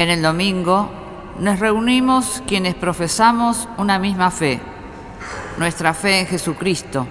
En 0.00 0.08
el 0.08 0.22
domingo 0.22 0.88
nos 1.40 1.58
reunimos 1.58 2.42
quienes 2.46 2.74
profesamos 2.74 3.68
una 3.76 3.98
misma 3.98 4.30
fe, 4.30 4.58
nuestra 5.58 5.92
fe 5.92 6.20
en 6.20 6.26
Jesucristo, 6.26 7.06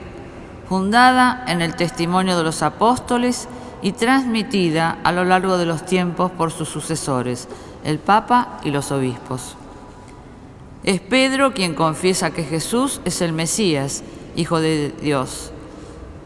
fundada 0.68 1.44
en 1.48 1.62
el 1.62 1.76
testimonio 1.76 2.36
de 2.36 2.44
los 2.44 2.64
apóstoles 2.64 3.48
y 3.84 3.92
transmitida 3.92 4.98
a 5.04 5.12
lo 5.12 5.24
largo 5.24 5.60
de 5.60 5.68
los 5.68 5.86
tiempos 5.86 6.32
por 6.32 6.50
sus 6.50 6.68
sucesores, 6.68 7.48
el 7.84 8.00
Papa 8.00 8.60
y 8.64 8.72
los 8.72 8.92
obispos. 8.92 9.56
Es 10.84 11.00
Pedro 11.00 11.54
quien 11.54 11.76
confiesa 11.76 12.32
que 12.32 12.44
Jesús 12.44 13.02
es 13.06 13.22
el 13.22 13.34
Mesías, 13.34 14.02
Hijo 14.36 14.60
de 14.60 14.96
Dios, 15.00 15.52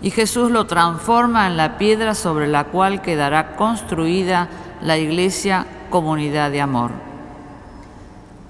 y 0.01 0.11
Jesús 0.11 0.49
lo 0.49 0.65
transforma 0.65 1.45
en 1.47 1.57
la 1.57 1.77
piedra 1.77 2.15
sobre 2.15 2.47
la 2.47 2.63
cual 2.63 3.01
quedará 3.01 3.57
construida 3.57 4.47
la 4.81 4.97
iglesia 4.97 5.67
comunidad 5.93 6.49
de 6.49 6.59
amor. 6.59 6.89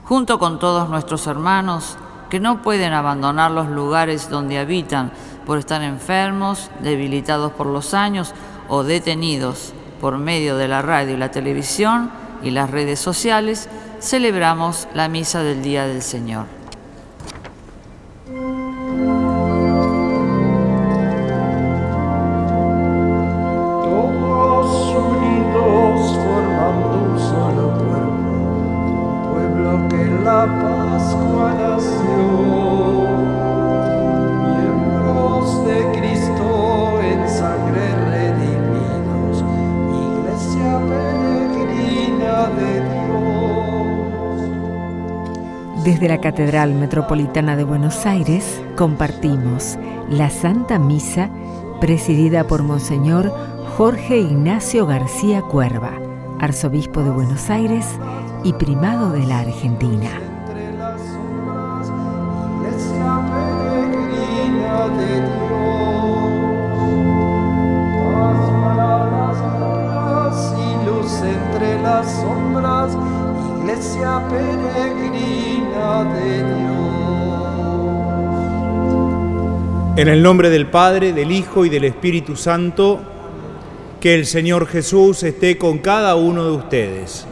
Junto 0.05 0.39
con 0.39 0.59
todos 0.59 0.87
nuestros 0.87 1.27
hermanos 1.27 1.97
que 2.29 2.39
no 2.39 2.61
pueden 2.61 2.93
abandonar 2.93 3.51
los 3.51 3.67
lugares 3.67 4.29
donde 4.29 4.59
habitan 4.59 5.11
por 5.45 5.57
estar 5.57 5.81
enfermos, 5.81 6.71
debilitados 6.79 7.51
por 7.51 7.67
los 7.67 7.93
años 7.93 8.33
o 8.69 8.85
detenidos 8.85 9.73
por 9.99 10.17
medio 10.19 10.55
de 10.55 10.69
la 10.69 10.81
radio 10.81 11.15
y 11.15 11.17
la 11.17 11.31
televisión 11.31 12.11
y 12.41 12.51
las 12.51 12.71
redes 12.71 13.01
sociales, 13.01 13.67
celebramos 13.99 14.87
la 14.93 15.09
misa 15.09 15.43
del 15.43 15.61
Día 15.61 15.85
del 15.85 16.01
Señor. 16.01 16.62
Desde 45.83 46.07
la 46.07 46.21
Catedral 46.21 46.75
Metropolitana 46.75 47.57
de 47.57 47.65
Buenos 47.65 48.05
Aires 48.05 48.61
compartimos 48.77 49.77
la 50.09 50.29
Santa 50.29 50.79
Misa 50.79 51.29
presidida 51.81 52.47
por 52.47 52.63
Monseñor 52.63 53.33
Jorge 53.75 54.17
Ignacio 54.17 54.85
García 54.85 55.41
Cuerva, 55.41 55.91
arzobispo 56.39 57.03
de 57.03 57.09
Buenos 57.09 57.49
Aires 57.49 57.85
y 58.45 58.53
primado 58.53 59.11
de 59.11 59.25
la 59.25 59.39
Argentina. 59.39 60.22
En 80.03 80.09
el 80.09 80.21
nombre 80.21 80.49
del 80.49 80.67
Padre, 80.67 81.13
del 81.13 81.31
Hijo 81.31 81.63
y 81.63 81.69
del 81.69 81.85
Espíritu 81.85 82.35
Santo, 82.35 82.99
que 84.01 84.15
el 84.15 84.25
Señor 84.25 84.67
Jesús 84.67 85.23
esté 85.23 85.57
con 85.57 85.77
cada 85.77 86.17
uno 86.17 86.43
de 86.43 86.51
ustedes. 86.51 87.25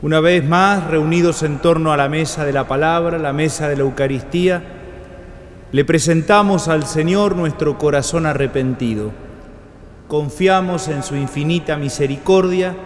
Una 0.00 0.20
vez 0.20 0.44
más, 0.44 0.86
reunidos 0.86 1.42
en 1.42 1.58
torno 1.58 1.92
a 1.92 1.96
la 1.96 2.08
mesa 2.08 2.44
de 2.44 2.52
la 2.52 2.68
palabra, 2.68 3.18
la 3.18 3.32
mesa 3.32 3.68
de 3.68 3.74
la 3.74 3.82
Eucaristía, 3.82 4.62
le 5.72 5.84
presentamos 5.84 6.68
al 6.68 6.86
Señor 6.86 7.34
nuestro 7.34 7.76
corazón 7.76 8.24
arrepentido. 8.24 9.10
Confiamos 10.06 10.86
en 10.86 11.02
su 11.02 11.16
infinita 11.16 11.76
misericordia 11.76 12.76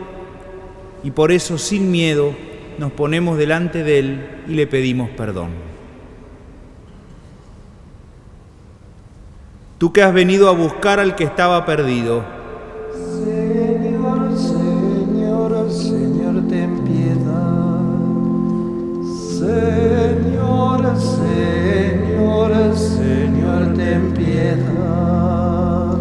y 1.04 1.10
por 1.10 1.32
eso 1.32 1.58
sin 1.58 1.90
miedo 1.90 2.34
nos 2.78 2.92
ponemos 2.92 3.36
delante 3.36 3.84
de 3.84 3.98
Él 3.98 4.26
y 4.48 4.54
le 4.54 4.66
pedimos 4.66 5.10
perdón. 5.10 5.67
Tú 9.78 9.92
que 9.92 10.02
has 10.02 10.12
venido 10.12 10.48
a 10.48 10.52
buscar 10.52 10.98
al 10.98 11.14
que 11.14 11.22
estaba 11.22 11.64
perdido. 11.64 12.24
Señor, 12.92 14.36
Señor, 14.36 15.70
Señor, 15.70 16.48
ten 16.48 16.80
piedad. 16.80 17.78
Señor, 19.38 20.96
Señor, 20.98 22.76
Señor, 22.76 23.74
ten 23.76 24.14
piedad. 24.14 25.96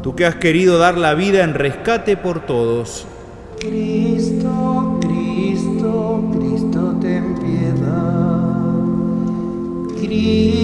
Tú 0.00 0.14
que 0.14 0.24
has 0.24 0.36
querido 0.36 0.78
dar 0.78 0.96
la 0.96 1.14
vida 1.14 1.42
en 1.42 1.54
rescate 1.54 2.16
por 2.16 2.46
todos. 2.46 3.08
Cristo, 3.58 5.00
Cristo, 5.00 6.22
Cristo, 6.32 6.94
ten 7.00 7.34
piedad. 7.40 8.34
Cristo, 9.98 10.63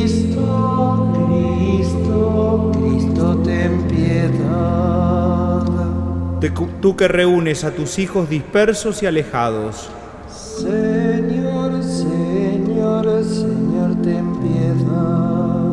Tú 6.81 6.97
que 6.97 7.06
reúnes 7.06 7.65
a 7.65 7.73
tus 7.73 7.99
hijos 7.99 8.31
dispersos 8.31 9.03
y 9.03 9.06
alejados. 9.06 9.91
Señor, 10.28 11.83
Señor, 11.83 13.25
Señor, 13.25 13.97
ten 14.03 14.41
piedad. 14.41 15.71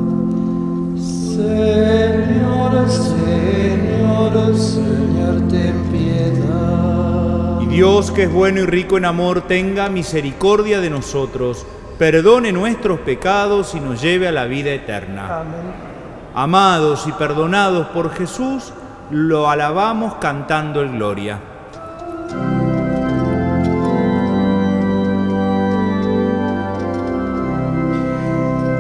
Señor, 1.38 2.90
Señor, 2.90 4.58
Señor, 4.58 5.48
ten 5.50 5.84
piedad. 5.90 7.62
Y 7.62 7.66
Dios, 7.68 8.12
que 8.12 8.24
es 8.24 8.34
bueno 8.34 8.60
y 8.60 8.66
rico 8.66 8.98
en 8.98 9.06
amor, 9.06 9.48
tenga 9.48 9.88
misericordia 9.88 10.82
de 10.82 10.90
nosotros, 10.90 11.66
perdone 11.98 12.52
nuestros 12.52 13.00
pecados 13.00 13.74
y 13.74 13.80
nos 13.80 14.02
lleve 14.02 14.28
a 14.28 14.34
la 14.34 14.44
vida 14.46 14.72
eterna. 14.72 15.40
Amén. 15.40 15.98
Amados 16.36 17.06
y 17.08 17.14
perdonados 17.14 17.88
por 17.88 18.12
Jesús, 18.12 18.74
lo 19.10 19.50
alabamos 19.50 20.16
cantando 20.16 20.82
el 20.82 20.92
gloria. 20.92 21.40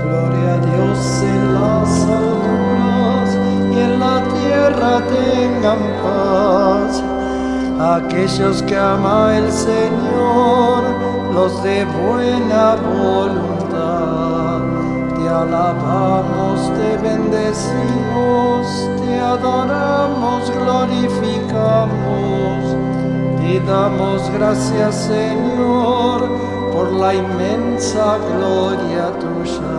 Gloria 0.03 0.53
a 0.53 0.57
Dios 0.57 1.23
en 1.23 1.53
las 1.53 2.01
alturas 2.01 3.37
y 3.71 3.79
en 3.79 3.99
la 3.99 4.21
tierra 4.41 5.01
tengan 5.07 5.79
paz. 6.03 7.03
Aquellos 7.79 8.63
que 8.63 8.75
ama 8.75 9.37
el 9.37 9.49
Señor, 9.51 10.83
los 11.33 11.63
de 11.63 11.85
buena 11.85 12.75
voluntad. 12.75 14.61
Te 15.15 15.29
alabamos, 15.29 16.73
te 16.73 16.97
bendecimos, 16.97 18.89
adoramos, 19.33 20.41
glorificamos. 20.51 22.59
Te 23.39 23.59
damos 23.61 24.29
gracias, 24.31 24.95
Señor, 24.95 26.19
por 26.73 26.91
la 26.93 27.15
inmensa 27.15 28.17
gloria 28.29 29.11
tuya. 29.19 29.77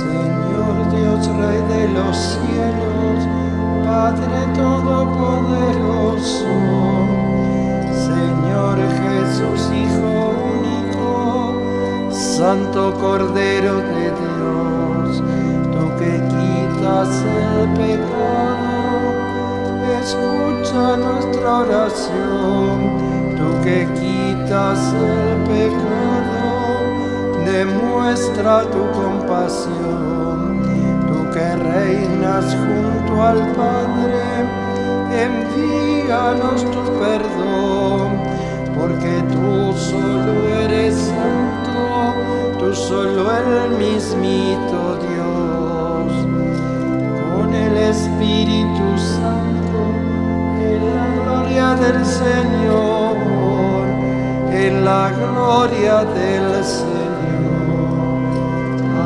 Señor 0.00 0.74
Dios, 0.94 1.20
Rey 1.40 1.60
de 1.74 1.82
los 1.96 2.14
cielos, 2.16 3.18
Padre 3.84 4.38
Todopoderoso. 4.54 6.54
Señor 8.08 8.76
Jesús, 9.02 9.60
Hijo 9.82 10.12
único, 10.60 11.10
Santo 12.10 12.82
Cordero 13.00 13.74
de 13.76 14.06
Dios, 14.20 14.79
quitas 16.90 17.22
el 17.22 17.68
pecado 17.74 18.80
escucha 20.00 20.96
nuestra 20.96 21.58
oración, 21.58 22.96
tú 23.36 23.62
que 23.62 23.86
quitas 23.94 24.92
el 24.94 25.36
pecado, 25.44 26.80
demuestra 27.44 28.62
tu 28.62 28.82
compasión, 28.92 30.62
tú 31.06 31.30
que 31.32 31.56
reinas 31.56 32.56
junto 32.56 33.22
al 33.22 33.38
Padre, 33.52 34.24
envíanos 35.12 36.64
tu 36.64 36.82
perdón, 36.98 38.08
porque 38.76 39.22
tú 39.32 39.72
solo 39.76 40.48
eres 40.64 40.94
santo, 40.94 42.58
tú 42.58 42.74
solo 42.74 43.30
el 43.36 43.70
mismito 43.78 44.96
Dios 45.08 45.19
Santo, 51.90 51.98
en 51.98 52.04
Señor 52.04 53.10
la 54.84 55.10
gloria 55.10 56.04
del 56.04 56.64
Señor. 56.64 56.90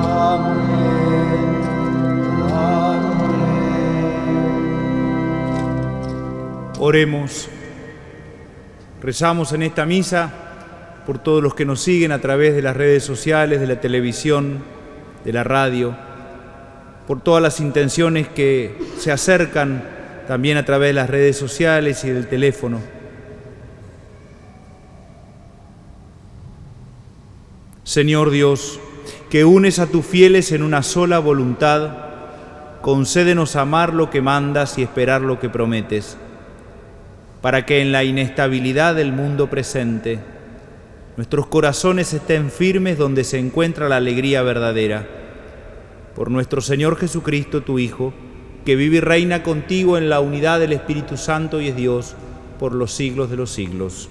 Amén. 0.06 0.64
Amén. 2.52 3.24
Oremos. 6.78 7.48
Rezamos 9.02 9.52
en 9.52 9.62
esta 9.62 9.86
misa 9.86 10.32
por 11.06 11.18
todos 11.18 11.42
los 11.42 11.54
que 11.54 11.64
nos 11.66 11.80
siguen 11.80 12.12
a 12.12 12.20
través 12.20 12.54
de 12.54 12.62
las 12.62 12.76
redes 12.76 13.04
sociales, 13.04 13.60
de 13.60 13.66
la 13.66 13.80
televisión, 13.80 14.62
de 15.24 15.32
la 15.32 15.44
radio, 15.44 15.94
por 17.06 17.20
todas 17.20 17.42
las 17.42 17.60
intenciones 17.60 18.28
que 18.28 18.78
se 18.98 19.12
acercan 19.12 19.93
también 20.26 20.56
a 20.56 20.64
través 20.64 20.90
de 20.90 20.94
las 20.94 21.10
redes 21.10 21.36
sociales 21.36 22.04
y 22.04 22.10
del 22.10 22.26
teléfono. 22.26 22.80
Señor 27.82 28.30
Dios, 28.30 28.80
que 29.30 29.44
unes 29.44 29.78
a 29.78 29.86
tus 29.86 30.06
fieles 30.06 30.52
en 30.52 30.62
una 30.62 30.82
sola 30.82 31.18
voluntad, 31.18 31.90
concédenos 32.80 33.56
amar 33.56 33.92
lo 33.92 34.10
que 34.10 34.22
mandas 34.22 34.78
y 34.78 34.82
esperar 34.82 35.20
lo 35.20 35.38
que 35.38 35.50
prometes, 35.50 36.16
para 37.42 37.66
que 37.66 37.82
en 37.82 37.92
la 37.92 38.04
inestabilidad 38.04 38.94
del 38.94 39.12
mundo 39.12 39.50
presente 39.50 40.20
nuestros 41.16 41.46
corazones 41.46 42.12
estén 42.12 42.50
firmes 42.50 42.98
donde 42.98 43.22
se 43.22 43.38
encuentra 43.38 43.88
la 43.88 43.96
alegría 43.96 44.42
verdadera. 44.42 45.06
Por 46.14 46.30
nuestro 46.30 46.60
Señor 46.60 46.96
Jesucristo, 46.96 47.62
tu 47.62 47.78
Hijo, 47.78 48.12
que 48.64 48.76
vive 48.76 48.96
y 48.96 49.00
reina 49.00 49.42
contigo 49.42 49.98
en 49.98 50.08
la 50.08 50.20
unidad 50.20 50.58
del 50.58 50.72
Espíritu 50.72 51.16
Santo 51.16 51.60
y 51.60 51.68
es 51.68 51.76
Dios 51.76 52.14
por 52.58 52.74
los 52.74 52.92
siglos 52.92 53.30
de 53.30 53.36
los 53.36 53.50
siglos. 53.50 54.08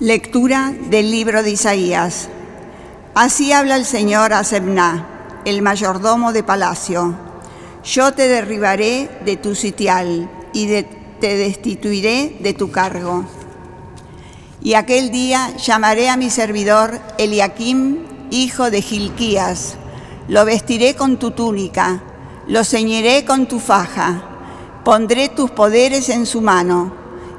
Lectura 0.00 0.72
del 0.88 1.10
libro 1.10 1.42
de 1.42 1.50
Isaías. 1.50 2.30
Así 3.14 3.52
habla 3.52 3.76
el 3.76 3.84
Señor 3.84 4.32
a 4.32 4.44
Sebna, 4.44 5.40
el 5.44 5.60
mayordomo 5.60 6.32
de 6.32 6.42
palacio. 6.42 7.14
Yo 7.84 8.12
te 8.14 8.26
derribaré 8.26 9.10
de 9.26 9.36
tu 9.36 9.54
sitial 9.54 10.30
y 10.54 10.68
te 11.20 11.36
destituiré 11.36 12.38
de 12.40 12.54
tu 12.54 12.70
cargo. 12.70 13.26
Y 14.62 14.74
aquel 14.74 15.10
día 15.10 15.56
llamaré 15.56 16.10
a 16.10 16.16
mi 16.16 16.28
servidor 16.28 17.00
Eliakim, 17.16 17.98
hijo 18.30 18.70
de 18.70 18.82
Gilquías. 18.82 19.76
Lo 20.28 20.44
vestiré 20.44 20.94
con 20.94 21.16
tu 21.18 21.30
túnica, 21.30 22.02
lo 22.46 22.62
ceñiré 22.64 23.24
con 23.24 23.46
tu 23.46 23.58
faja, 23.58 24.22
pondré 24.84 25.28
tus 25.30 25.50
poderes 25.50 26.08
en 26.10 26.26
su 26.26 26.40
mano 26.40 26.92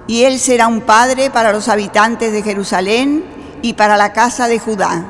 y 0.08 0.24
él 0.24 0.40
será 0.40 0.68
un 0.68 0.82
padre 0.82 1.30
para 1.30 1.54
los 1.54 1.68
habitantes 1.68 2.34
de 2.34 2.44
Jerusalén 2.44 3.24
y 3.62 3.74
para 3.74 3.98
la 3.98 4.14
casa 4.14 4.48
de 4.48 4.60
Judá. 4.60 5.06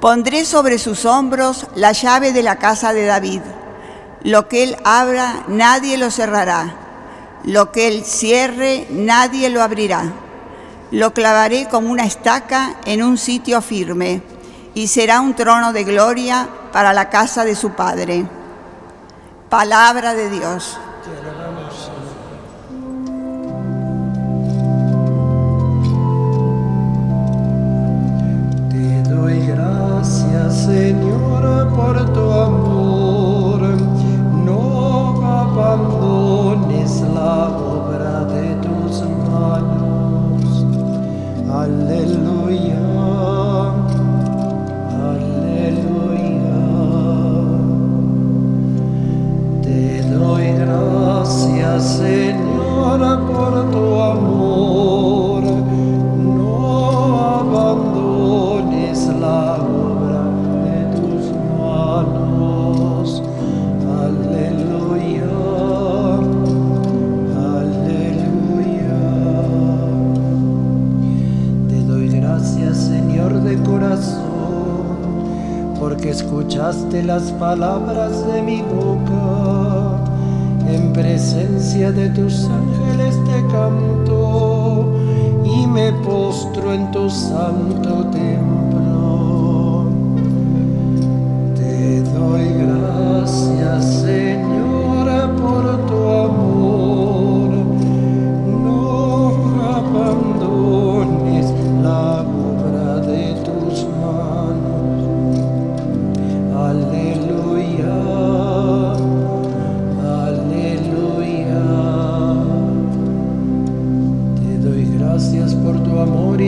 Pondré 0.00 0.44
sobre 0.44 0.78
sus 0.78 1.04
hombros 1.04 1.66
la 1.74 1.92
llave 1.92 2.32
de 2.32 2.42
la 2.42 2.56
casa 2.56 2.92
de 2.92 3.04
David. 3.04 3.40
Lo 4.22 4.48
que 4.48 4.62
él 4.62 4.76
abra, 4.84 5.44
nadie 5.48 5.98
lo 5.98 6.10
cerrará. 6.10 6.76
Lo 7.44 7.72
que 7.72 7.88
él 7.88 8.04
cierre, 8.04 8.86
nadie 8.90 9.50
lo 9.50 9.62
abrirá. 9.62 10.12
Lo 10.90 11.12
clavaré 11.12 11.68
como 11.68 11.90
una 11.90 12.04
estaca 12.04 12.76
en 12.86 13.02
un 13.02 13.18
sitio 13.18 13.60
firme 13.60 14.22
y 14.74 14.88
será 14.88 15.20
un 15.20 15.34
trono 15.34 15.72
de 15.72 15.84
gloria 15.84 16.48
para 16.72 16.92
la 16.92 17.10
casa 17.10 17.44
de 17.44 17.54
su 17.54 17.72
padre. 17.72 18.24
Palabra 19.50 20.14
de 20.14 20.30
Dios. 20.30 20.78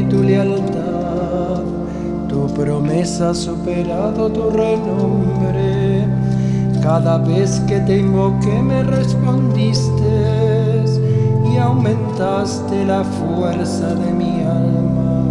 Tu 0.09 0.23
lealtad. 0.23 1.62
Tu 2.28 2.47
promesa 2.54 3.30
ha 3.30 3.35
superado 3.35 4.30
tu 4.30 4.50
renombre. 4.50 6.07
Cada 6.83 7.19
vez 7.19 7.61
que 7.69 7.78
te 7.80 7.99
invoqué 7.99 8.62
me 8.62 8.83
respondiste 8.83 10.35
y 11.52 11.59
aumentaste 11.59 12.85
la 12.85 13.04
fuerza 13.04 13.95
de 13.95 14.12
mi 14.12 14.40
alma. 14.42 15.25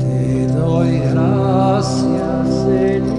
Te 0.00 0.46
doy 0.48 0.98
gracias, 0.98 2.48
Señor, 2.64 3.15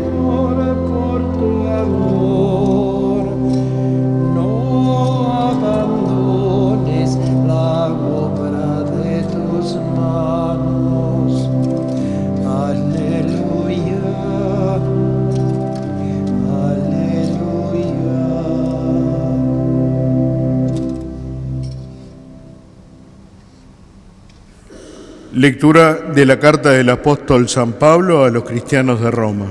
Lectura 25.38 25.94
de 26.16 26.26
la 26.26 26.40
carta 26.40 26.72
del 26.72 26.90
apóstol 26.90 27.48
San 27.48 27.74
Pablo 27.74 28.24
a 28.24 28.32
los 28.32 28.44
cristianos 28.44 29.00
de 29.00 29.12
Roma. 29.12 29.48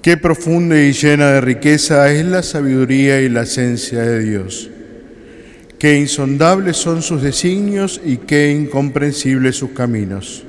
Qué 0.00 0.16
profunda 0.16 0.80
y 0.80 0.94
llena 0.94 1.32
de 1.32 1.42
riqueza 1.42 2.10
es 2.10 2.24
la 2.24 2.42
sabiduría 2.42 3.20
y 3.20 3.28
la 3.28 3.42
esencia 3.42 4.00
de 4.00 4.20
Dios. 4.20 4.70
Qué 5.78 5.98
insondables 5.98 6.78
son 6.78 7.02
sus 7.02 7.20
designios 7.20 8.00
y 8.02 8.16
qué 8.16 8.50
incomprensibles 8.50 9.56
sus 9.56 9.72
caminos. 9.72 10.44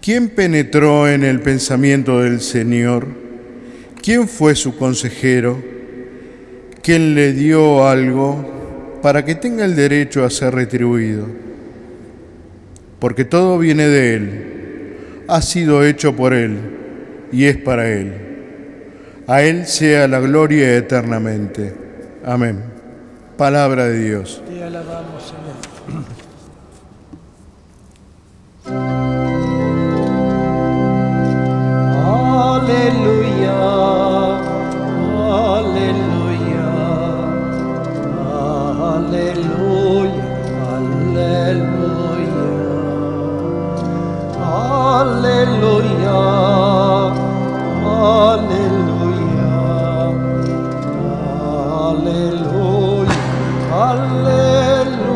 ¿Quién 0.00 0.30
penetró 0.30 1.10
en 1.10 1.24
el 1.24 1.40
pensamiento 1.40 2.20
del 2.20 2.40
Señor? 2.40 3.06
¿Quién 4.02 4.28
fue 4.28 4.54
su 4.54 4.78
consejero? 4.78 5.62
¿Quién 6.82 7.14
le 7.14 7.34
dio 7.34 7.86
algo 7.86 8.98
para 9.02 9.26
que 9.26 9.34
tenga 9.34 9.66
el 9.66 9.76
derecho 9.76 10.24
a 10.24 10.30
ser 10.30 10.54
retribuido? 10.54 11.47
Porque 12.98 13.24
todo 13.24 13.58
viene 13.58 13.86
de 13.88 14.14
Él, 14.14 15.24
ha 15.28 15.40
sido 15.42 15.84
hecho 15.84 16.16
por 16.16 16.34
Él 16.34 16.58
y 17.30 17.44
es 17.44 17.56
para 17.56 17.88
Él. 17.90 18.14
A 19.26 19.42
Él 19.42 19.66
sea 19.66 20.08
la 20.08 20.20
gloria 20.20 20.76
eternamente. 20.76 21.74
Amén. 22.24 22.62
Palabra 23.36 23.86
de 23.86 24.04
Dios. 24.04 24.42
Te 24.48 24.64
alabamos, 24.64 25.22
Señor. 25.22 25.58
Aleluya, 32.68 33.54
aleluya, 35.54 36.66
aleluya, 38.96 39.47
aleluya, 45.18 46.14
aleluya, 48.34 49.50
aleluya, 51.90 53.18
aleluya. 53.72 55.08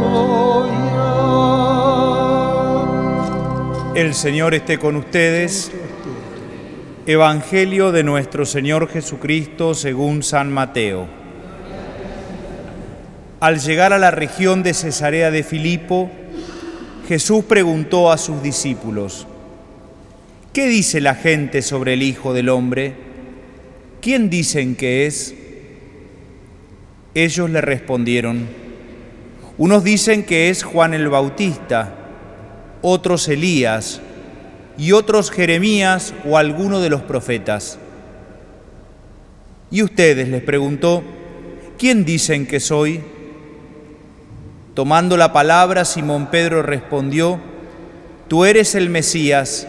El 3.94 4.14
Señor 4.14 4.54
esté 4.54 4.78
con 4.78 4.96
ustedes. 4.96 5.70
Evangelio 7.04 7.90
de 7.90 8.04
nuestro 8.04 8.46
Señor 8.46 8.88
Jesucristo 8.88 9.74
según 9.74 10.22
San 10.22 10.52
Mateo. 10.52 11.08
Al 13.40 13.58
llegar 13.58 13.92
a 13.92 13.98
la 13.98 14.12
región 14.12 14.62
de 14.62 14.72
Cesarea 14.72 15.32
de 15.32 15.42
Filipo, 15.42 16.10
Jesús 17.08 17.44
preguntó 17.44 18.12
a 18.12 18.18
sus 18.18 18.40
discípulos, 18.40 19.26
¿qué 20.52 20.66
dice 20.66 21.00
la 21.00 21.14
gente 21.14 21.62
sobre 21.62 21.94
el 21.94 22.02
Hijo 22.02 22.32
del 22.34 22.48
Hombre? 22.48 22.94
¿Quién 24.00 24.30
dicen 24.30 24.74
que 24.74 25.06
es? 25.06 25.34
Ellos 27.14 27.50
le 27.50 27.60
respondieron, 27.60 28.48
unos 29.58 29.84
dicen 29.84 30.24
que 30.24 30.48
es 30.48 30.62
Juan 30.62 30.94
el 30.94 31.08
Bautista, 31.08 31.94
otros 32.80 33.28
Elías, 33.28 34.00
y 34.78 34.92
otros 34.92 35.30
Jeremías 35.30 36.14
o 36.24 36.38
alguno 36.38 36.80
de 36.80 36.90
los 36.90 37.02
profetas. 37.02 37.78
Y 39.70 39.82
ustedes 39.82 40.28
les 40.28 40.42
preguntó, 40.42 41.02
¿quién 41.78 42.04
dicen 42.04 42.46
que 42.46 42.60
soy? 42.60 43.00
Tomando 44.74 45.16
la 45.16 45.32
palabra, 45.32 45.84
Simón 45.84 46.28
Pedro 46.30 46.62
respondió, 46.62 47.38
Tú 48.28 48.46
eres 48.46 48.74
el 48.74 48.88
Mesías, 48.88 49.68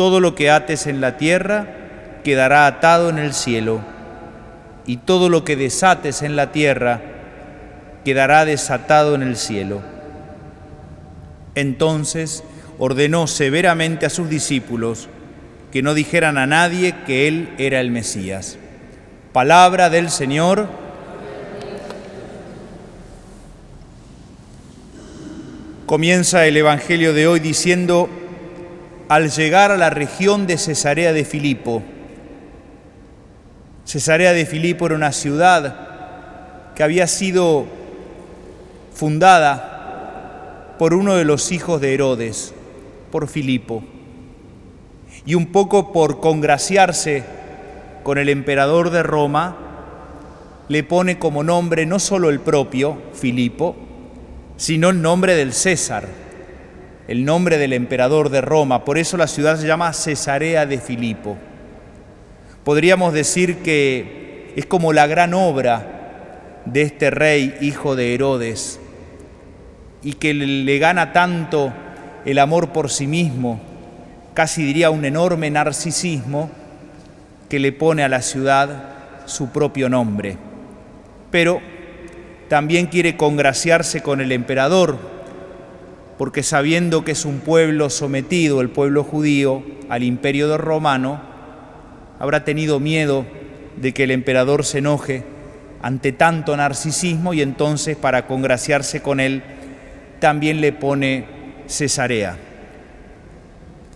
Todo 0.00 0.18
lo 0.18 0.34
que 0.34 0.48
ates 0.48 0.86
en 0.86 1.02
la 1.02 1.18
tierra 1.18 1.66
quedará 2.24 2.66
atado 2.66 3.10
en 3.10 3.18
el 3.18 3.34
cielo, 3.34 3.82
y 4.86 4.96
todo 4.96 5.28
lo 5.28 5.44
que 5.44 5.56
desates 5.56 6.22
en 6.22 6.36
la 6.36 6.52
tierra 6.52 7.02
quedará 8.02 8.46
desatado 8.46 9.14
en 9.14 9.20
el 9.20 9.36
cielo. 9.36 9.82
Entonces 11.54 12.44
ordenó 12.78 13.26
severamente 13.26 14.06
a 14.06 14.08
sus 14.08 14.30
discípulos, 14.30 15.10
que 15.70 15.82
no 15.82 15.92
dijeran 15.92 16.38
a 16.38 16.46
nadie 16.46 16.94
que 17.04 17.28
Él 17.28 17.50
era 17.58 17.78
el 17.78 17.90
Mesías. 17.90 18.56
Palabra 19.34 19.90
del 19.90 20.08
Señor. 20.08 20.66
Comienza 25.84 26.46
el 26.46 26.56
Evangelio 26.56 27.12
de 27.12 27.26
hoy 27.26 27.40
diciendo, 27.40 28.08
al 29.10 29.28
llegar 29.28 29.72
a 29.72 29.76
la 29.76 29.90
región 29.90 30.46
de 30.46 30.56
Cesarea 30.56 31.12
de 31.12 31.24
Filipo, 31.24 31.82
Cesarea 33.84 34.32
de 34.32 34.46
Filipo 34.46 34.86
era 34.86 34.94
una 34.94 35.10
ciudad 35.10 36.74
que 36.76 36.84
había 36.84 37.08
sido 37.08 37.66
fundada 38.94 40.76
por 40.78 40.94
uno 40.94 41.16
de 41.16 41.24
los 41.24 41.50
hijos 41.50 41.80
de 41.80 41.92
Herodes, 41.92 42.54
por 43.10 43.26
Filipo 43.26 43.82
y 45.26 45.34
un 45.34 45.46
poco 45.46 45.92
por 45.92 46.20
congraciarse 46.20 47.24
con 48.04 48.16
el 48.16 48.28
emperador 48.28 48.90
de 48.90 49.02
Roma, 49.02 49.56
le 50.68 50.84
pone 50.84 51.18
como 51.18 51.42
nombre 51.42 51.84
no 51.84 51.98
solo 51.98 52.30
el 52.30 52.38
propio 52.38 52.96
Filipo, 53.14 53.74
sino 54.56 54.90
el 54.90 55.02
nombre 55.02 55.34
del 55.34 55.52
César, 55.52 56.06
el 57.10 57.24
nombre 57.24 57.58
del 57.58 57.72
emperador 57.72 58.28
de 58.28 58.40
Roma. 58.40 58.84
Por 58.84 58.96
eso 58.96 59.16
la 59.16 59.26
ciudad 59.26 59.58
se 59.58 59.66
llama 59.66 59.92
Cesarea 59.92 60.64
de 60.64 60.78
Filipo. 60.78 61.36
Podríamos 62.62 63.12
decir 63.12 63.56
que 63.64 64.52
es 64.54 64.64
como 64.64 64.92
la 64.92 65.08
gran 65.08 65.34
obra 65.34 66.62
de 66.66 66.82
este 66.82 67.10
rey, 67.10 67.56
hijo 67.60 67.96
de 67.96 68.14
Herodes, 68.14 68.78
y 70.04 70.12
que 70.12 70.32
le 70.34 70.78
gana 70.78 71.12
tanto 71.12 71.72
el 72.24 72.38
amor 72.38 72.68
por 72.68 72.90
sí 72.90 73.08
mismo, 73.08 73.60
casi 74.32 74.62
diría 74.62 74.90
un 74.90 75.04
enorme 75.04 75.50
narcisismo 75.50 76.48
que 77.48 77.58
le 77.58 77.72
pone 77.72 78.04
a 78.04 78.08
la 78.08 78.22
ciudad 78.22 78.84
su 79.26 79.48
propio 79.48 79.88
nombre. 79.88 80.36
Pero 81.32 81.60
también 82.48 82.86
quiere 82.86 83.16
congraciarse 83.16 84.00
con 84.00 84.20
el 84.20 84.30
emperador, 84.30 85.19
porque 86.20 86.42
sabiendo 86.42 87.02
que 87.02 87.12
es 87.12 87.24
un 87.24 87.40
pueblo 87.40 87.88
sometido, 87.88 88.60
el 88.60 88.68
pueblo 88.68 89.04
judío, 89.04 89.62
al 89.88 90.02
imperio 90.02 90.58
romano, 90.58 91.18
habrá 92.18 92.44
tenido 92.44 92.78
miedo 92.78 93.24
de 93.78 93.94
que 93.94 94.04
el 94.04 94.10
emperador 94.10 94.66
se 94.66 94.80
enoje 94.80 95.24
ante 95.80 96.12
tanto 96.12 96.54
narcisismo 96.54 97.32
y 97.32 97.40
entonces 97.40 97.96
para 97.96 98.26
congraciarse 98.26 99.00
con 99.00 99.18
él 99.18 99.42
también 100.18 100.60
le 100.60 100.74
pone 100.74 101.24
Cesarea. 101.66 102.36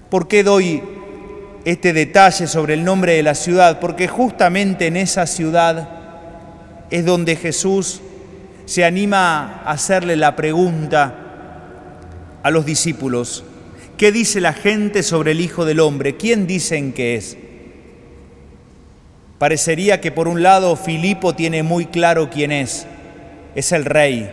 ¿Por 0.08 0.26
qué 0.26 0.42
doy 0.42 0.82
este 1.66 1.92
detalle 1.92 2.46
sobre 2.46 2.72
el 2.72 2.84
nombre 2.84 3.16
de 3.16 3.22
la 3.22 3.34
ciudad? 3.34 3.80
Porque 3.80 4.08
justamente 4.08 4.86
en 4.86 4.96
esa 4.96 5.26
ciudad 5.26 5.90
es 6.88 7.04
donde 7.04 7.36
Jesús 7.36 8.00
se 8.64 8.82
anima 8.82 9.60
a 9.62 9.72
hacerle 9.72 10.16
la 10.16 10.34
pregunta 10.34 11.20
a 12.44 12.50
los 12.50 12.64
discípulos. 12.66 13.42
¿Qué 13.96 14.12
dice 14.12 14.40
la 14.40 14.52
gente 14.52 15.02
sobre 15.02 15.32
el 15.32 15.40
Hijo 15.40 15.64
del 15.64 15.80
Hombre? 15.80 16.16
¿Quién 16.16 16.46
dicen 16.46 16.92
que 16.92 17.16
es? 17.16 17.38
Parecería 19.38 20.00
que 20.00 20.12
por 20.12 20.28
un 20.28 20.42
lado 20.42 20.76
Filipo 20.76 21.34
tiene 21.34 21.62
muy 21.62 21.86
claro 21.86 22.28
quién 22.30 22.52
es. 22.52 22.86
Es 23.54 23.72
el 23.72 23.86
rey. 23.86 24.30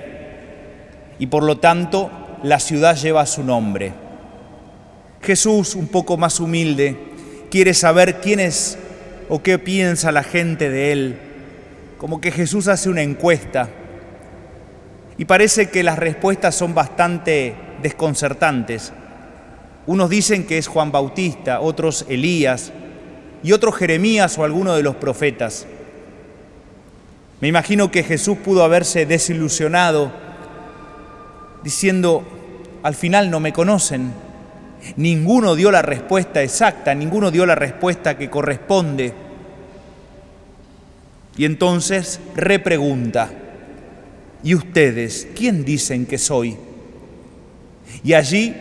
Y 1.19 1.27
por 1.27 1.43
lo 1.43 1.59
tanto 1.59 2.11
la 2.43 2.59
ciudad 2.59 2.97
lleva 2.97 3.25
su 3.25 3.43
nombre. 3.43 3.93
Jesús, 5.21 5.75
un 5.75 5.87
poco 5.87 6.17
más 6.17 6.39
humilde, 6.41 6.97
quiere 7.49 7.73
saber 7.73 8.19
quién 8.19 8.41
es 8.41 8.77
o 9.29 9.41
qué 9.41 9.57
piensa 9.57 10.11
la 10.11 10.23
gente 10.23 10.69
de 10.69 10.91
él. 10.91 11.19
Como 11.97 12.19
que 12.19 12.31
Jesús 12.31 12.67
hace 12.67 12.89
una 12.89 13.03
encuesta 13.03 13.69
y 15.17 15.23
parece 15.23 15.69
que 15.69 15.83
las 15.83 15.97
respuestas 15.97 16.55
son 16.55 16.73
bastante 16.73 17.70
desconcertantes. 17.81 18.93
Unos 19.87 20.09
dicen 20.09 20.45
que 20.45 20.57
es 20.57 20.67
Juan 20.67 20.91
Bautista, 20.91 21.59
otros 21.59 22.05
Elías 22.07 22.71
y 23.43 23.51
otros 23.51 23.75
Jeremías 23.75 24.37
o 24.37 24.43
alguno 24.43 24.75
de 24.75 24.83
los 24.83 24.95
profetas. 24.95 25.65
Me 27.39 27.47
imagino 27.47 27.91
que 27.91 28.03
Jesús 28.03 28.37
pudo 28.37 28.63
haberse 28.63 29.05
desilusionado 29.05 30.11
diciendo, 31.63 32.23
al 32.83 32.95
final 32.95 33.31
no 33.31 33.39
me 33.39 33.53
conocen, 33.53 34.13
Ninguno 34.97 35.55
dio 35.55 35.71
la 35.71 35.81
respuesta 35.81 36.41
exacta, 36.41 36.93
ninguno 36.93 37.31
dio 37.31 37.45
la 37.45 37.55
respuesta 37.55 38.17
que 38.17 38.29
corresponde. 38.29 39.13
Y 41.37 41.45
entonces 41.45 42.19
repregunta, 42.35 43.31
¿y 44.43 44.55
ustedes 44.55 45.27
quién 45.35 45.63
dicen 45.63 46.05
que 46.05 46.17
soy? 46.17 46.57
Y 48.03 48.13
allí 48.13 48.55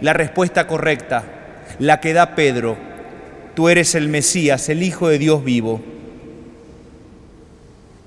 la 0.00 0.12
respuesta 0.12 0.66
correcta, 0.66 1.24
la 1.78 2.00
que 2.00 2.12
da 2.12 2.34
Pedro, 2.34 2.76
tú 3.54 3.68
eres 3.68 3.94
el 3.94 4.08
Mesías, 4.08 4.68
el 4.68 4.82
Hijo 4.82 5.08
de 5.08 5.18
Dios 5.18 5.44
vivo. 5.44 5.80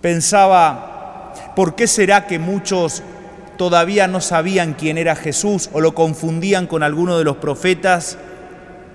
Pensaba, 0.02 1.34
¿por 1.56 1.76
qué 1.76 1.88
será 1.88 2.28
que 2.28 2.40
muchos 2.40 3.04
todavía 3.58 4.08
no 4.08 4.22
sabían 4.22 4.74
quién 4.74 4.98
era 4.98 5.16
Jesús 5.16 5.70
o 5.74 5.82
lo 5.82 5.94
confundían 5.94 6.68
con 6.68 6.84
alguno 6.84 7.18
de 7.18 7.24
los 7.24 7.38
profetas? 7.38 8.18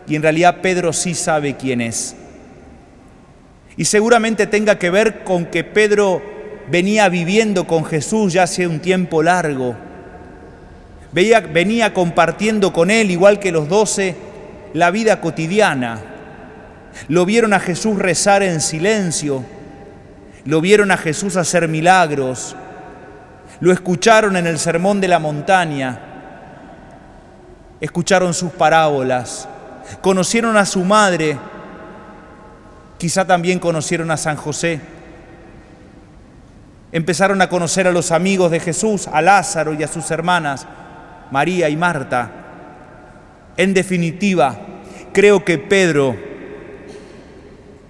Y 0.07 0.17
en 0.17 0.23
realidad 0.23 0.61
Pedro 0.63 0.93
sí 0.93 1.15
sabe 1.15 1.57
quién 1.57 1.81
es. 1.81 2.17
Y 3.77 3.85
seguramente 3.85 4.47
tenga 4.47 4.79
que 4.79 4.91
ver 4.91 5.25
con 5.25 5.47
que 5.47 5.65
Pedro 5.65 6.23
venía 6.71 7.09
viviendo 7.09 7.67
con 7.67 7.85
Jesús 7.85 8.33
ya 8.33 8.45
hace 8.45 8.67
un 8.67 8.81
tiempo 8.81 9.23
largo. 9.23 9.77
Veía, 11.15 11.41
venía 11.41 11.95
compartiendo 11.95 12.75
con 12.75 12.91
él, 12.91 13.11
igual 13.11 13.39
que 13.39 13.53
los 13.53 13.69
doce, 13.69 14.15
la 14.75 14.91
vida 14.91 15.23
cotidiana. 15.23 15.99
Lo 17.09 17.25
vieron 17.25 17.55
a 17.55 17.61
Jesús 17.61 17.99
rezar 17.99 18.43
en 18.43 18.61
silencio. 18.61 19.43
Lo 20.45 20.61
vieron 20.61 20.91
a 20.91 20.99
Jesús 20.99 21.37
hacer 21.37 21.69
milagros. 21.69 22.55
Lo 23.61 23.73
escucharon 23.73 24.37
en 24.37 24.47
el 24.47 24.59
sermón 24.59 25.01
de 25.01 25.09
la 25.09 25.19
montaña. 25.19 25.99
Escucharon 27.81 28.35
sus 28.35 28.53
parábolas. 28.53 29.49
Conocieron 30.03 30.59
a 30.59 30.67
su 30.67 30.85
madre 30.85 31.39
Quizá 33.05 33.27
también 33.27 33.59
conocieron 33.59 34.11
a 34.11 34.17
San 34.17 34.37
José. 34.37 34.81
Empezaron 36.93 37.43
a 37.43 37.49
conocer 37.49 37.87
a 37.87 37.93
los 37.93 38.13
amigos 38.13 38.51
de 38.51 38.61
Jesús, 38.61 39.09
a 39.13 39.21
Lázaro 39.21 39.75
y 39.75 39.83
a 39.83 39.89
sus 39.89 40.11
hermanas, 40.11 40.67
María 41.31 41.69
y 41.69 41.77
Marta. 41.77 42.31
En 43.57 43.75
definitiva, 43.75 44.59
creo 45.13 45.45
que 45.45 45.59
Pedro, 45.59 46.17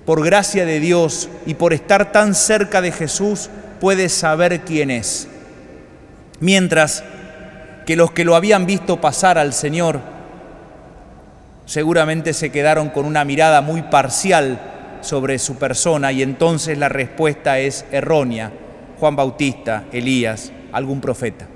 por 0.05 0.25
gracia 0.25 0.67
de 0.67 0.81
Dios 0.81 1.29
y 1.47 1.55
por 1.55 1.73
estar 1.73 2.13
tan 2.13 2.35
cerca 2.35 2.81
de 2.81 2.93
Jesús, 2.93 3.51
puede 3.81 4.09
saber 4.09 4.61
quién 4.61 4.91
es. 4.91 5.29
Mientras 6.41 7.05
que 7.87 7.97
los 7.97 8.13
que 8.13 8.25
lo 8.25 8.35
habían 8.35 8.67
visto 8.67 9.01
pasar 9.01 9.39
al 9.39 9.53
Señor 9.53 10.01
seguramente 11.67 12.33
se 12.35 12.51
quedaron 12.51 12.91
con 12.91 13.07
una 13.07 13.25
mirada 13.25 13.61
muy 13.61 13.83
parcial 13.83 14.59
sobre 15.01 15.39
su 15.39 15.57
persona 15.57 16.13
y 16.13 16.23
entonces 16.23 16.79
la 16.79 16.89
respuesta 16.89 17.59
es 17.59 17.85
errónea. 17.91 18.53
Juan 18.99 19.17
Bautista, 19.17 19.85
Elías, 19.93 20.53
algún 20.73 21.01
profeta. 21.01 21.47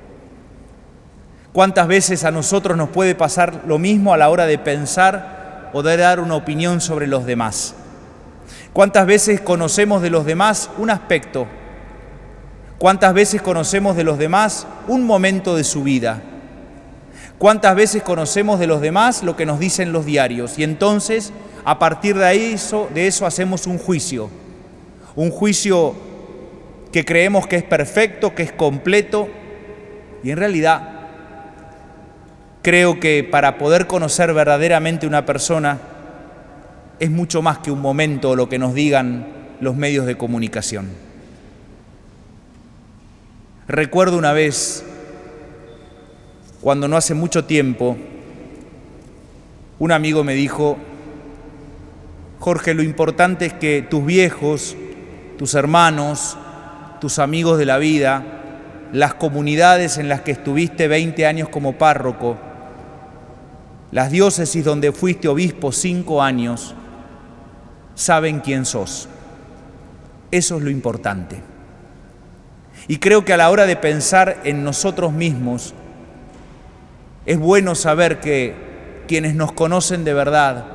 ¿Cuántas 1.52 1.88
veces 1.88 2.25
a 2.25 2.31
nosotros 2.31 2.76
nos 2.76 2.90
puede 2.90 3.14
pasar 3.14 3.62
lo 3.67 3.78
mismo 3.78 4.12
a 4.12 4.19
la 4.19 4.28
hora 4.28 4.47
de 4.47 4.59
pensar 4.59 5.71
o 5.73 5.83
de 5.83 5.97
dar 5.97 6.21
una 6.21 6.35
opinión 6.35 6.81
sobre 6.81 7.07
los 7.07 7.25
demás? 7.25 7.75
¿Cuántas 8.73 9.07
veces 9.07 9.40
conocemos 9.40 10.02
de 10.02 10.11
los 10.11 10.26
demás 10.26 10.71
un 10.78 10.90
aspecto? 10.90 11.47
¿Cuántas 12.78 13.12
veces 13.14 13.43
conocemos 13.43 13.97
de 13.97 14.05
los 14.05 14.19
demás 14.19 14.67
un 14.87 15.05
momento 15.05 15.57
de 15.57 15.64
su 15.64 15.83
vida? 15.83 16.21
¿Cuántas 17.38 17.75
veces 17.75 18.02
conocemos 18.02 18.61
de 18.61 18.67
los 18.67 18.81
demás 18.81 19.23
lo 19.23 19.37
que 19.37 19.47
nos 19.47 19.59
dicen 19.59 19.93
los 19.93 20.05
diarios? 20.05 20.59
Y 20.59 20.64
entonces 20.64 21.33
a 21.64 21.78
partir 21.78 22.17
de, 22.17 22.25
ahí, 22.25 22.57
de 22.95 23.07
eso 23.07 23.26
hacemos 23.26 23.67
un 23.67 23.78
juicio, 23.78 24.31
un 25.17 25.31
juicio 25.31 25.95
que 26.93 27.05
creemos 27.05 27.47
que 27.47 27.57
es 27.57 27.62
perfecto, 27.62 28.35
que 28.35 28.43
es 28.43 28.52
completo, 28.52 29.28
y 30.23 30.31
en 30.31 30.38
realidad 30.38 30.98
creo 32.62 33.00
que 33.00 33.25
para 33.25 33.59
poder 33.59 33.87
conocer 33.87 34.33
verdaderamente 34.33 35.07
una 35.07 35.27
persona 35.27 35.79
es 36.99 37.11
mucho 37.11 37.42
más 37.42 37.59
que 37.59 37.71
un 37.71 37.81
momento 37.81 38.35
lo 38.35 38.49
que 38.49 38.59
nos 38.59 38.75
digan 38.75 39.27
los 39.61 39.77
medios 39.77 40.07
de 40.07 40.16
comunicación. 40.16 40.88
Recuerdo 43.66 44.16
una 44.16 44.33
vez, 44.33 44.85
cuando 46.61 46.88
no 46.88 46.97
hace 46.97 47.14
mucho 47.14 47.44
tiempo, 47.44 47.97
un 49.79 49.92
amigo 49.92 50.25
me 50.25 50.35
dijo, 50.35 50.79
Jorge, 52.40 52.75
lo 52.75 52.83
importante 52.83 53.47
es 53.47 53.53
que 53.53 53.83
tus 53.83 54.05
viejos, 54.05 54.77
tus 55.37 55.55
hermanos, 55.55 56.37
tus 57.01 57.18
amigos 57.18 57.59
de 57.59 57.66
la 57.66 57.79
vida, 57.79 58.25
las 58.92 59.14
comunidades 59.14 59.99
en 59.99 60.09
las 60.09 60.23
que 60.23 60.33
estuviste 60.33 60.88
20 60.88 61.27
años 61.27 61.49
como 61.49 61.75
párroco, 61.75 62.38
las 63.90 64.11
diócesis 64.11 64.64
donde 64.64 64.92
fuiste 64.92 65.29
obispo 65.29 65.72
cinco 65.72 66.22
años, 66.22 66.74
saben 67.94 68.40
quién 68.40 68.64
sos. 68.64 69.09
Eso 70.31 70.57
es 70.57 70.62
lo 70.62 70.70
importante. 70.70 71.40
Y 72.87 72.98
creo 72.98 73.24
que 73.24 73.33
a 73.33 73.37
la 73.37 73.51
hora 73.51 73.66
de 73.66 73.77
pensar 73.77 74.40
en 74.44 74.62
nosotros 74.62 75.12
mismos, 75.12 75.74
es 77.27 77.38
bueno 77.38 77.74
saber 77.74 78.20
que 78.20 78.55
quienes 79.07 79.35
nos 79.35 79.53
conocen 79.53 80.05
de 80.05 80.14
verdad, 80.14 80.66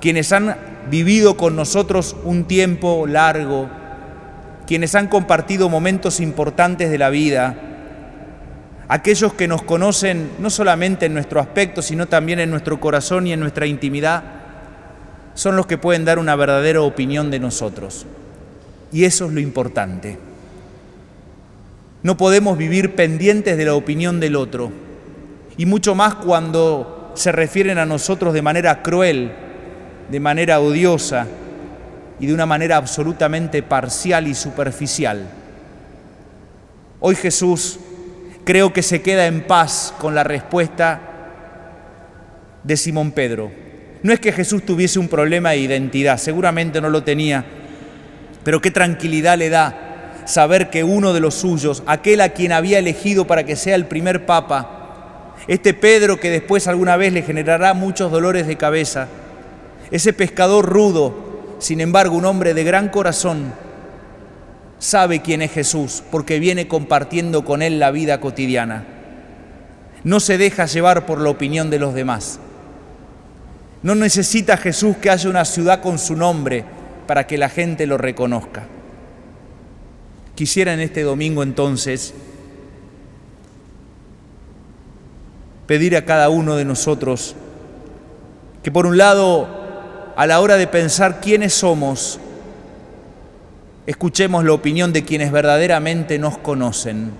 quienes 0.00 0.32
han 0.32 0.56
vivido 0.90 1.36
con 1.36 1.56
nosotros 1.56 2.16
un 2.24 2.44
tiempo 2.44 3.06
largo, 3.06 3.68
quienes 4.66 4.94
han 4.94 5.08
compartido 5.08 5.68
momentos 5.68 6.20
importantes 6.20 6.90
de 6.90 6.98
la 6.98 7.10
vida, 7.10 7.56
aquellos 8.94 9.34
que 9.34 9.48
nos 9.48 9.62
conocen 9.62 10.30
no 10.38 10.50
solamente 10.50 11.06
en 11.06 11.14
nuestro 11.14 11.40
aspecto, 11.40 11.82
sino 11.82 12.06
también 12.06 12.38
en 12.38 12.48
nuestro 12.48 12.78
corazón 12.78 13.26
y 13.26 13.32
en 13.32 13.40
nuestra 13.40 13.66
intimidad, 13.66 14.22
son 15.34 15.56
los 15.56 15.66
que 15.66 15.78
pueden 15.78 16.04
dar 16.04 16.20
una 16.20 16.36
verdadera 16.36 16.80
opinión 16.80 17.28
de 17.28 17.40
nosotros. 17.40 18.06
Y 18.92 19.04
eso 19.04 19.26
es 19.26 19.32
lo 19.32 19.40
importante. 19.40 20.16
No 22.04 22.16
podemos 22.16 22.56
vivir 22.56 22.94
pendientes 22.94 23.56
de 23.56 23.64
la 23.64 23.74
opinión 23.74 24.20
del 24.20 24.36
otro, 24.36 24.70
y 25.56 25.66
mucho 25.66 25.96
más 25.96 26.14
cuando 26.14 27.10
se 27.16 27.32
refieren 27.32 27.78
a 27.78 27.86
nosotros 27.86 28.32
de 28.32 28.42
manera 28.42 28.80
cruel, 28.80 29.32
de 30.08 30.20
manera 30.20 30.60
odiosa 30.60 31.26
y 32.20 32.26
de 32.26 32.34
una 32.34 32.46
manera 32.46 32.76
absolutamente 32.76 33.64
parcial 33.64 34.28
y 34.28 34.34
superficial. 34.34 35.26
Hoy 37.00 37.16
Jesús 37.16 37.80
creo 38.44 38.72
que 38.72 38.82
se 38.82 39.02
queda 39.02 39.26
en 39.26 39.42
paz 39.42 39.94
con 39.98 40.14
la 40.14 40.24
respuesta 40.24 41.00
de 42.62 42.76
Simón 42.76 43.12
Pedro. 43.12 43.50
No 44.02 44.12
es 44.12 44.20
que 44.20 44.32
Jesús 44.32 44.64
tuviese 44.64 44.98
un 44.98 45.08
problema 45.08 45.50
de 45.50 45.58
identidad, 45.58 46.18
seguramente 46.18 46.80
no 46.80 46.90
lo 46.90 47.02
tenía, 47.02 47.44
pero 48.42 48.60
qué 48.60 48.70
tranquilidad 48.70 49.38
le 49.38 49.48
da 49.48 50.22
saber 50.26 50.70
que 50.70 50.84
uno 50.84 51.12
de 51.12 51.20
los 51.20 51.34
suyos, 51.34 51.82
aquel 51.86 52.20
a 52.20 52.30
quien 52.30 52.52
había 52.52 52.78
elegido 52.78 53.26
para 53.26 53.44
que 53.44 53.56
sea 53.56 53.74
el 53.74 53.86
primer 53.86 54.26
papa, 54.26 55.34
este 55.48 55.74
Pedro 55.74 56.18
que 56.18 56.30
después 56.30 56.66
alguna 56.66 56.96
vez 56.96 57.12
le 57.12 57.22
generará 57.22 57.74
muchos 57.74 58.10
dolores 58.10 58.46
de 58.46 58.56
cabeza, 58.56 59.08
ese 59.90 60.12
pescador 60.12 60.66
rudo, 60.66 61.56
sin 61.58 61.80
embargo 61.80 62.16
un 62.16 62.24
hombre 62.24 62.54
de 62.54 62.64
gran 62.64 62.88
corazón, 62.88 63.52
sabe 64.84 65.22
quién 65.22 65.40
es 65.40 65.50
Jesús 65.50 66.02
porque 66.10 66.38
viene 66.38 66.68
compartiendo 66.68 67.42
con 67.42 67.62
él 67.62 67.78
la 67.78 67.90
vida 67.90 68.20
cotidiana. 68.20 68.84
No 70.04 70.20
se 70.20 70.36
deja 70.36 70.66
llevar 70.66 71.06
por 71.06 71.22
la 71.22 71.30
opinión 71.30 71.70
de 71.70 71.78
los 71.78 71.94
demás. 71.94 72.38
No 73.82 73.94
necesita 73.94 74.58
Jesús 74.58 74.98
que 74.98 75.08
haya 75.08 75.30
una 75.30 75.46
ciudad 75.46 75.80
con 75.80 75.98
su 75.98 76.16
nombre 76.16 76.66
para 77.06 77.26
que 77.26 77.38
la 77.38 77.48
gente 77.48 77.86
lo 77.86 77.96
reconozca. 77.96 78.64
Quisiera 80.34 80.74
en 80.74 80.80
este 80.80 81.02
domingo 81.02 81.42
entonces 81.42 82.12
pedir 85.66 85.96
a 85.96 86.04
cada 86.04 86.28
uno 86.28 86.56
de 86.56 86.66
nosotros 86.66 87.36
que 88.62 88.70
por 88.70 88.84
un 88.84 88.98
lado 88.98 89.48
a 90.14 90.26
la 90.26 90.40
hora 90.40 90.56
de 90.56 90.66
pensar 90.66 91.22
quiénes 91.22 91.54
somos, 91.54 92.20
escuchemos 93.86 94.44
la 94.44 94.52
opinión 94.52 94.92
de 94.92 95.04
quienes 95.04 95.32
verdaderamente 95.32 96.18
nos 96.18 96.38
conocen, 96.38 97.12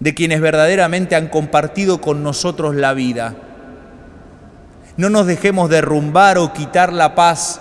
de 0.00 0.14
quienes 0.14 0.40
verdaderamente 0.40 1.16
han 1.16 1.28
compartido 1.28 2.00
con 2.00 2.22
nosotros 2.22 2.74
la 2.74 2.94
vida. 2.94 3.34
No 4.96 5.08
nos 5.10 5.26
dejemos 5.26 5.70
derrumbar 5.70 6.38
o 6.38 6.52
quitar 6.52 6.92
la 6.92 7.14
paz 7.14 7.60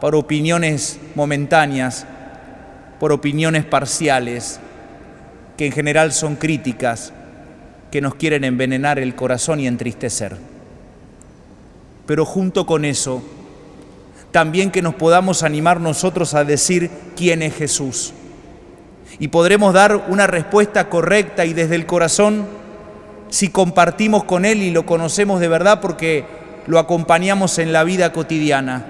por 0.00 0.14
opiniones 0.14 0.98
momentáneas, 1.14 2.06
por 3.00 3.12
opiniones 3.12 3.64
parciales, 3.64 4.60
que 5.56 5.66
en 5.66 5.72
general 5.72 6.12
son 6.12 6.36
críticas, 6.36 7.12
que 7.90 8.00
nos 8.00 8.14
quieren 8.14 8.44
envenenar 8.44 8.98
el 8.98 9.14
corazón 9.14 9.60
y 9.60 9.66
entristecer 9.66 10.36
pero 12.06 12.24
junto 12.24 12.66
con 12.66 12.84
eso, 12.84 13.22
también 14.36 14.70
que 14.70 14.82
nos 14.82 14.94
podamos 14.94 15.42
animar 15.42 15.80
nosotros 15.80 16.34
a 16.34 16.44
decir 16.44 16.90
quién 17.16 17.40
es 17.40 17.54
Jesús. 17.54 18.12
Y 19.18 19.28
podremos 19.28 19.72
dar 19.72 20.08
una 20.08 20.26
respuesta 20.26 20.90
correcta 20.90 21.46
y 21.46 21.54
desde 21.54 21.74
el 21.74 21.86
corazón 21.86 22.44
si 23.30 23.48
compartimos 23.48 24.24
con 24.24 24.44
Él 24.44 24.62
y 24.62 24.72
lo 24.72 24.84
conocemos 24.84 25.40
de 25.40 25.48
verdad 25.48 25.80
porque 25.80 26.26
lo 26.66 26.78
acompañamos 26.78 27.58
en 27.58 27.72
la 27.72 27.82
vida 27.82 28.12
cotidiana. 28.12 28.84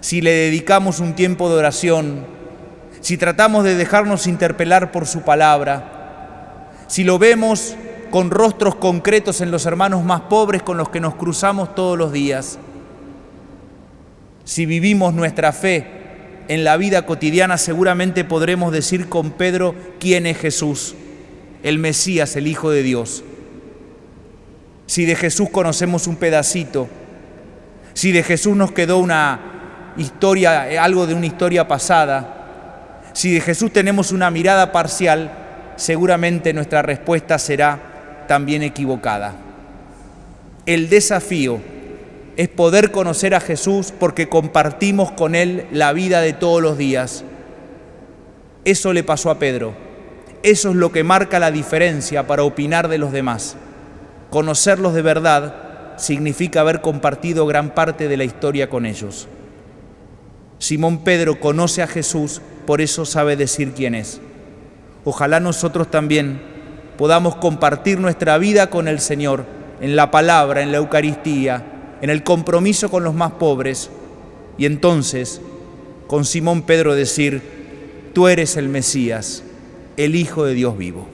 Si 0.00 0.20
le 0.20 0.30
dedicamos 0.30 1.00
un 1.00 1.14
tiempo 1.16 1.48
de 1.50 1.56
oración, 1.56 2.24
si 3.00 3.16
tratamos 3.16 3.64
de 3.64 3.74
dejarnos 3.74 4.28
interpelar 4.28 4.92
por 4.92 5.08
su 5.08 5.22
palabra, 5.22 6.68
si 6.86 7.02
lo 7.02 7.18
vemos 7.18 7.74
con 8.12 8.30
rostros 8.30 8.76
concretos 8.76 9.40
en 9.40 9.50
los 9.50 9.66
hermanos 9.66 10.04
más 10.04 10.20
pobres 10.20 10.62
con 10.62 10.76
los 10.76 10.88
que 10.88 11.00
nos 11.00 11.16
cruzamos 11.16 11.74
todos 11.74 11.98
los 11.98 12.12
días, 12.12 12.60
si 14.44 14.66
vivimos 14.66 15.14
nuestra 15.14 15.52
fe 15.52 15.86
en 16.48 16.64
la 16.64 16.76
vida 16.76 17.06
cotidiana, 17.06 17.58
seguramente 17.58 18.24
podremos 18.24 18.72
decir 18.72 19.08
con 19.08 19.30
Pedro 19.32 19.74
quién 20.00 20.26
es 20.26 20.38
Jesús, 20.38 20.94
el 21.62 21.78
Mesías, 21.78 22.34
el 22.36 22.46
Hijo 22.46 22.70
de 22.70 22.82
Dios. 22.82 23.22
Si 24.86 25.04
de 25.04 25.14
Jesús 25.14 25.48
conocemos 25.50 26.06
un 26.06 26.16
pedacito, 26.16 26.88
si 27.94 28.10
de 28.12 28.22
Jesús 28.22 28.56
nos 28.56 28.72
quedó 28.72 28.98
una 28.98 29.92
historia, 29.96 30.82
algo 30.82 31.06
de 31.06 31.14
una 31.14 31.26
historia 31.26 31.68
pasada, 31.68 33.02
si 33.12 33.32
de 33.32 33.40
Jesús 33.40 33.72
tenemos 33.72 34.10
una 34.10 34.30
mirada 34.30 34.72
parcial, 34.72 35.30
seguramente 35.76 36.52
nuestra 36.52 36.82
respuesta 36.82 37.38
será 37.38 38.24
también 38.26 38.62
equivocada. 38.62 39.34
El 40.66 40.88
desafío 40.88 41.60
es 42.36 42.48
poder 42.48 42.90
conocer 42.90 43.34
a 43.34 43.40
Jesús 43.40 43.92
porque 43.98 44.28
compartimos 44.28 45.12
con 45.12 45.34
Él 45.34 45.66
la 45.72 45.92
vida 45.92 46.20
de 46.20 46.32
todos 46.32 46.62
los 46.62 46.78
días. 46.78 47.24
Eso 48.64 48.92
le 48.92 49.04
pasó 49.04 49.30
a 49.30 49.38
Pedro. 49.38 49.74
Eso 50.42 50.70
es 50.70 50.76
lo 50.76 50.92
que 50.92 51.04
marca 51.04 51.38
la 51.38 51.50
diferencia 51.50 52.26
para 52.26 52.44
opinar 52.44 52.88
de 52.88 52.98
los 52.98 53.12
demás. 53.12 53.56
Conocerlos 54.30 54.94
de 54.94 55.02
verdad 55.02 55.98
significa 55.98 56.60
haber 56.60 56.80
compartido 56.80 57.46
gran 57.46 57.74
parte 57.74 58.08
de 58.08 58.16
la 58.16 58.24
historia 58.24 58.70
con 58.70 58.86
ellos. 58.86 59.28
Simón 60.58 61.04
Pedro 61.04 61.40
conoce 61.40 61.82
a 61.82 61.86
Jesús, 61.86 62.40
por 62.66 62.80
eso 62.80 63.04
sabe 63.04 63.36
decir 63.36 63.72
quién 63.72 63.94
es. 63.94 64.20
Ojalá 65.04 65.40
nosotros 65.40 65.90
también 65.90 66.40
podamos 66.96 67.36
compartir 67.36 67.98
nuestra 67.98 68.36
vida 68.38 68.68
con 68.68 68.86
el 68.86 69.00
Señor 69.00 69.44
en 69.80 69.96
la 69.96 70.10
palabra, 70.10 70.62
en 70.62 70.70
la 70.70 70.78
Eucaristía, 70.78 71.79
en 72.00 72.10
el 72.10 72.22
compromiso 72.22 72.90
con 72.90 73.04
los 73.04 73.14
más 73.14 73.32
pobres 73.32 73.90
y 74.58 74.66
entonces 74.66 75.40
con 76.06 76.24
Simón 76.24 76.62
Pedro 76.62 76.94
decir, 76.94 77.40
tú 78.14 78.28
eres 78.28 78.56
el 78.56 78.68
Mesías, 78.68 79.42
el 79.96 80.14
Hijo 80.14 80.44
de 80.44 80.54
Dios 80.54 80.76
vivo. 80.76 81.08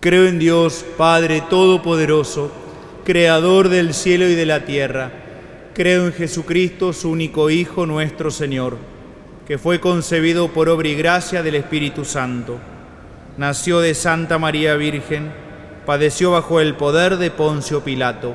Creo 0.00 0.26
en 0.26 0.38
Dios, 0.38 0.84
Padre 0.98 1.42
Todopoderoso, 1.48 2.50
Creador 3.04 3.68
del 3.68 3.94
cielo 3.94 4.28
y 4.28 4.34
de 4.34 4.46
la 4.46 4.64
tierra. 4.64 5.12
Creo 5.74 6.06
en 6.06 6.12
Jesucristo, 6.12 6.92
su 6.92 7.10
único 7.10 7.50
Hijo, 7.50 7.86
nuestro 7.86 8.30
Señor, 8.30 8.76
que 9.46 9.58
fue 9.58 9.80
concebido 9.80 10.48
por 10.48 10.68
obra 10.68 10.88
y 10.88 10.94
gracia 10.94 11.42
del 11.42 11.54
Espíritu 11.54 12.04
Santo. 12.04 12.58
Nació 13.36 13.80
de 13.80 13.94
Santa 13.94 14.38
María 14.38 14.74
Virgen, 14.74 15.32
padeció 15.86 16.32
bajo 16.32 16.60
el 16.60 16.74
poder 16.74 17.16
de 17.18 17.30
Poncio 17.30 17.82
Pilato 17.84 18.34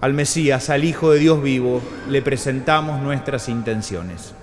Al 0.00 0.12
Mesías, 0.12 0.68
al 0.68 0.84
Hijo 0.84 1.10
de 1.10 1.18
Dios 1.20 1.42
vivo, 1.42 1.80
le 2.08 2.20
presentamos 2.20 3.00
nuestras 3.00 3.48
intenciones. 3.48 4.34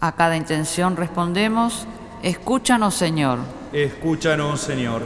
A 0.00 0.12
cada 0.12 0.36
intención 0.36 0.96
respondemos, 0.96 1.86
escúchanos 2.22 2.94
Señor. 2.94 3.38
Escúchanos 3.72 4.60
Señor. 4.60 5.02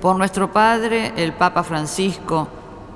Por 0.00 0.16
nuestro 0.16 0.52
Padre, 0.52 1.12
el 1.16 1.32
Papa 1.32 1.64
Francisco, 1.64 2.48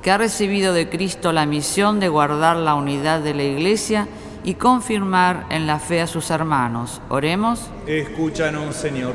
que 0.03 0.11
ha 0.11 0.19
recibido 0.19 0.73
de 0.73 0.89
Cristo 0.89 1.33
la 1.33 1.47
misión 1.47 1.99
de 1.99 2.09
guardar 2.09 2.57
la 2.57 2.75
unidad 2.75 3.21
de 3.21 3.35
la 3.35 3.43
Iglesia 3.43 4.07
y 4.45 4.55
confirmar 4.55 5.47
en 5.51 5.67
la 5.67 5.79
fe 5.79 6.01
a 6.03 6.07
sus 6.07 6.31
hermanos. 6.31 7.01
Oremos. 7.09 7.71
Escúchanos 7.87 8.77
Señor. 8.77 9.15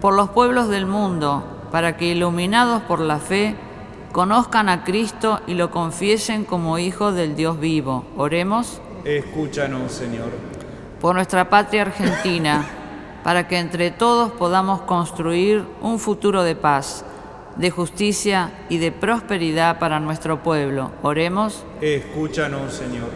Por 0.00 0.14
los 0.14 0.28
pueblos 0.30 0.68
del 0.68 0.86
mundo, 0.86 1.53
para 1.74 1.96
que 1.96 2.04
iluminados 2.04 2.82
por 2.82 3.00
la 3.00 3.18
fe 3.18 3.56
conozcan 4.12 4.68
a 4.68 4.84
Cristo 4.84 5.40
y 5.48 5.54
lo 5.54 5.72
confiesen 5.72 6.44
como 6.44 6.78
Hijo 6.78 7.10
del 7.10 7.34
Dios 7.34 7.58
vivo. 7.58 8.04
Oremos. 8.16 8.80
Escúchanos, 9.04 9.90
Señor. 9.90 10.30
Por 11.00 11.16
nuestra 11.16 11.50
patria 11.50 11.82
argentina, 11.82 12.64
para 13.24 13.48
que 13.48 13.58
entre 13.58 13.90
todos 13.90 14.30
podamos 14.30 14.82
construir 14.82 15.64
un 15.82 15.98
futuro 15.98 16.44
de 16.44 16.54
paz, 16.54 17.04
de 17.56 17.72
justicia 17.72 18.52
y 18.68 18.78
de 18.78 18.92
prosperidad 18.92 19.80
para 19.80 19.98
nuestro 19.98 20.44
pueblo. 20.44 20.92
Oremos. 21.02 21.64
Escúchanos, 21.80 22.72
Señor. 22.72 23.08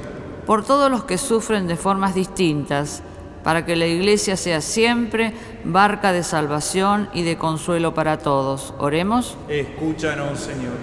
Por 0.47 0.65
todos 0.65 0.91
los 0.91 1.05
que 1.05 1.17
sufren 1.17 1.69
de 1.69 1.77
formas 1.77 2.13
distintas, 2.17 3.05
para 3.49 3.65
que 3.65 3.77
la 3.77 3.87
Iglesia 3.87 4.37
sea 4.37 4.61
siempre 4.61 5.33
barca 5.65 6.13
de 6.13 6.23
salvación 6.23 7.09
y 7.15 7.23
de 7.23 7.39
consuelo 7.39 7.95
para 7.95 8.19
todos. 8.19 8.75
Oremos. 8.79 9.39
Escúchanos, 9.49 10.39
Señor. 10.39 10.75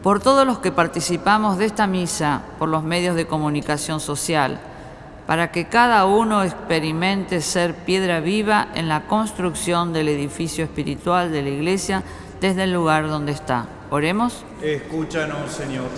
Por 0.00 0.20
todos 0.20 0.46
los 0.46 0.60
que 0.60 0.70
participamos 0.70 1.58
de 1.58 1.64
esta 1.64 1.88
misa 1.88 2.42
por 2.60 2.68
los 2.68 2.84
medios 2.84 3.16
de 3.16 3.26
comunicación 3.26 3.98
social, 3.98 4.60
para 5.26 5.50
que 5.50 5.66
cada 5.66 6.06
uno 6.06 6.44
experimente 6.44 7.40
ser 7.40 7.74
piedra 7.74 8.20
viva 8.20 8.68
en 8.76 8.86
la 8.86 9.08
construcción 9.08 9.92
del 9.92 10.08
edificio 10.08 10.62
espiritual 10.62 11.32
de 11.32 11.42
la 11.42 11.48
Iglesia 11.48 12.04
desde 12.40 12.62
el 12.62 12.74
lugar 12.74 13.08
donde 13.08 13.32
está. 13.32 13.66
Oremos. 13.90 14.44
Escúchanos, 14.62 15.50
Señor. 15.50 15.88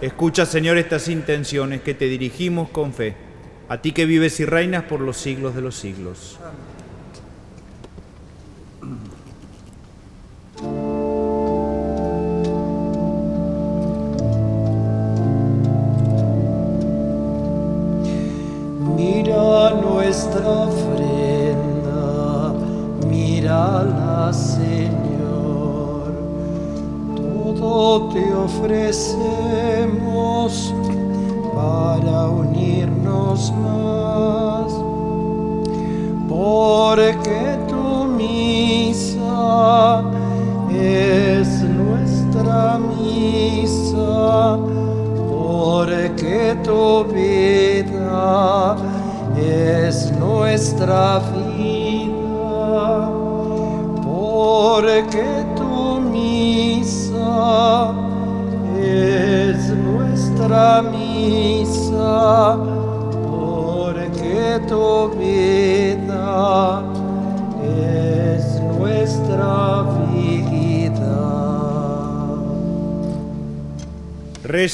Escucha, 0.00 0.46
Señor, 0.46 0.78
estas 0.78 1.08
intenciones 1.08 1.80
que 1.80 1.94
te 1.94 2.04
dirigimos 2.04 2.68
con 2.68 2.92
fe 2.92 3.29
a 3.70 3.80
ti 3.80 3.92
que 3.92 4.04
vives 4.04 4.40
y 4.40 4.44
reinas 4.44 4.82
por 4.82 5.00
los 5.00 5.16
siglos 5.16 5.54
de 5.54 5.62
los 5.62 5.76
siglos. 5.76 6.36
Mira 6.40 6.69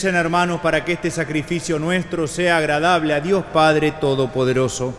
Hermanos 0.05 0.61
para 0.61 0.85
que 0.85 0.93
este 0.93 1.11
sacrificio 1.11 1.79
nuestro 1.79 2.27
sea 2.27 2.59
agradable 2.59 3.15
a 3.15 3.21
Dios 3.21 3.45
Padre 3.53 3.93
Todopoderoso. 3.93 4.95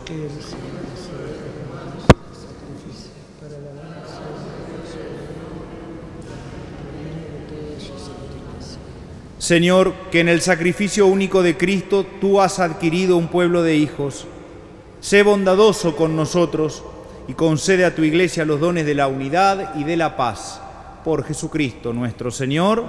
Señor, 9.38 9.94
que 10.10 10.20
en 10.20 10.28
el 10.28 10.40
sacrificio 10.40 11.06
único 11.06 11.42
de 11.42 11.56
Cristo 11.56 12.04
tú 12.20 12.40
has 12.40 12.58
adquirido 12.58 13.16
un 13.16 13.28
pueblo 13.28 13.62
de 13.62 13.76
hijos. 13.76 14.26
Sé 15.00 15.22
bondadoso 15.22 15.94
con 15.94 16.16
nosotros 16.16 16.82
y 17.28 17.34
concede 17.34 17.84
a 17.84 17.94
tu 17.94 18.02
iglesia 18.02 18.44
los 18.44 18.58
dones 18.58 18.84
de 18.84 18.94
la 18.94 19.06
unidad 19.06 19.76
y 19.76 19.84
de 19.84 19.96
la 19.96 20.16
paz. 20.16 20.60
Por 21.04 21.24
Jesucristo 21.24 21.92
nuestro 21.92 22.32
Señor. 22.32 22.84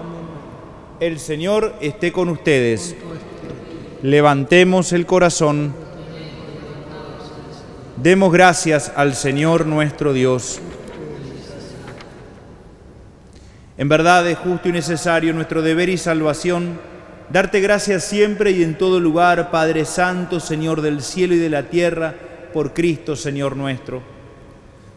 El 1.00 1.18
Señor 1.18 1.76
esté 1.80 2.12
con 2.12 2.28
ustedes. 2.28 2.94
Levantemos 4.04 4.92
el 4.92 5.06
corazón. 5.06 5.74
Demos 7.96 8.34
gracias 8.34 8.92
al 8.98 9.16
Señor 9.16 9.66
nuestro 9.66 10.12
Dios. 10.12 10.60
En 13.78 13.88
verdad 13.88 14.28
es 14.30 14.38
justo 14.40 14.68
y 14.68 14.74
necesario 14.74 15.34
nuestro 15.34 15.62
deber 15.62 15.88
y 15.88 15.98
salvación 15.98 16.78
darte 17.30 17.62
gracias 17.62 18.04
siempre 18.04 18.52
y 18.52 18.62
en 18.62 18.78
todo 18.78 19.00
lugar, 19.00 19.52
Padre 19.52 19.86
Santo, 19.86 20.42
Señor 20.42 20.82
del 20.82 21.02
cielo 21.02 21.34
y 21.34 21.40
de 21.40 21.50
la 21.50 21.64
tierra, 21.64 22.14
por 22.52 22.74
Cristo, 22.74 23.16
Señor 23.16 23.56
nuestro. 23.56 24.02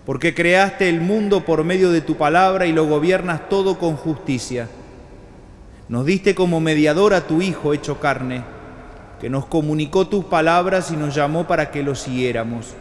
Porque 0.04 0.34
creaste 0.34 0.88
el 0.88 1.00
mundo 1.00 1.44
por 1.44 1.62
medio 1.62 1.92
de 1.92 2.00
tu 2.00 2.16
palabra 2.16 2.66
y 2.66 2.72
lo 2.72 2.86
gobiernas 2.86 3.48
todo 3.48 3.78
con 3.78 3.94
justicia. 3.94 4.68
Nos 5.88 6.06
diste 6.06 6.34
como 6.34 6.60
mediador 6.60 7.14
a 7.14 7.26
tu 7.26 7.42
Hijo 7.42 7.74
hecho 7.74 8.00
carne, 8.00 8.42
que 9.20 9.30
nos 9.30 9.46
comunicó 9.46 10.08
tus 10.08 10.24
palabras 10.24 10.90
y 10.90 10.96
nos 10.96 11.14
llamó 11.14 11.46
para 11.46 11.70
que 11.70 11.82
lo 11.82 11.94
siguiéramos. 11.94 12.74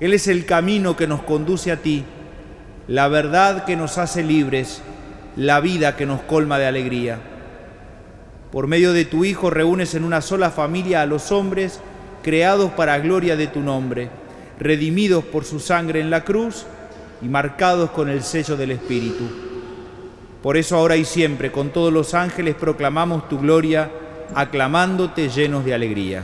Él 0.00 0.14
es 0.14 0.28
el 0.28 0.46
camino 0.46 0.96
que 0.96 1.06
nos 1.06 1.22
conduce 1.22 1.72
a 1.72 1.76
ti 1.76 2.04
la 2.88 3.06
verdad 3.08 3.66
que 3.66 3.76
nos 3.76 3.98
hace 3.98 4.22
libres, 4.22 4.80
la 5.36 5.60
vida 5.60 5.94
que 5.94 6.06
nos 6.06 6.22
colma 6.22 6.58
de 6.58 6.66
alegría. 6.66 7.18
Por 8.50 8.66
medio 8.66 8.94
de 8.94 9.04
tu 9.04 9.26
Hijo 9.26 9.50
reúnes 9.50 9.94
en 9.94 10.04
una 10.04 10.22
sola 10.22 10.50
familia 10.50 11.02
a 11.02 11.06
los 11.06 11.30
hombres 11.30 11.80
creados 12.22 12.72
para 12.72 12.98
gloria 12.98 13.36
de 13.36 13.46
tu 13.46 13.60
nombre, 13.60 14.08
redimidos 14.58 15.22
por 15.22 15.44
su 15.44 15.60
sangre 15.60 16.00
en 16.00 16.08
la 16.08 16.24
cruz 16.24 16.64
y 17.20 17.28
marcados 17.28 17.90
con 17.90 18.08
el 18.08 18.22
sello 18.22 18.56
del 18.56 18.70
Espíritu. 18.70 19.47
Por 20.42 20.56
eso 20.56 20.76
ahora 20.76 20.96
y 20.96 21.04
siempre 21.04 21.50
con 21.50 21.70
todos 21.70 21.92
los 21.92 22.14
ángeles 22.14 22.54
proclamamos 22.54 23.28
tu 23.28 23.38
gloria, 23.38 23.90
aclamándote 24.34 25.28
llenos 25.28 25.64
de 25.64 25.74
alegría. 25.74 26.22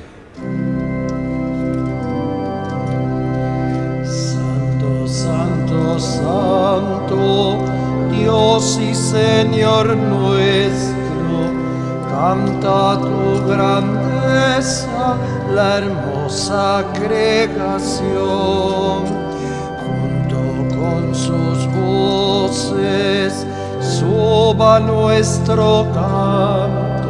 Santo, 5.99 7.65
Dios 8.11 8.79
y 8.81 8.95
Señor 8.95 9.97
nuestro, 9.97 11.53
canta 12.11 13.01
tu 13.01 13.47
grandeza, 13.47 15.17
la 15.55 15.79
hermosa 15.79 16.85
creación, 16.95 18.15
junto 19.85 20.77
con 20.77 21.15
sus 21.15 21.67
voces, 21.73 23.47
suba 24.05 24.81
nuestro 24.81 25.87
canto, 25.95 27.09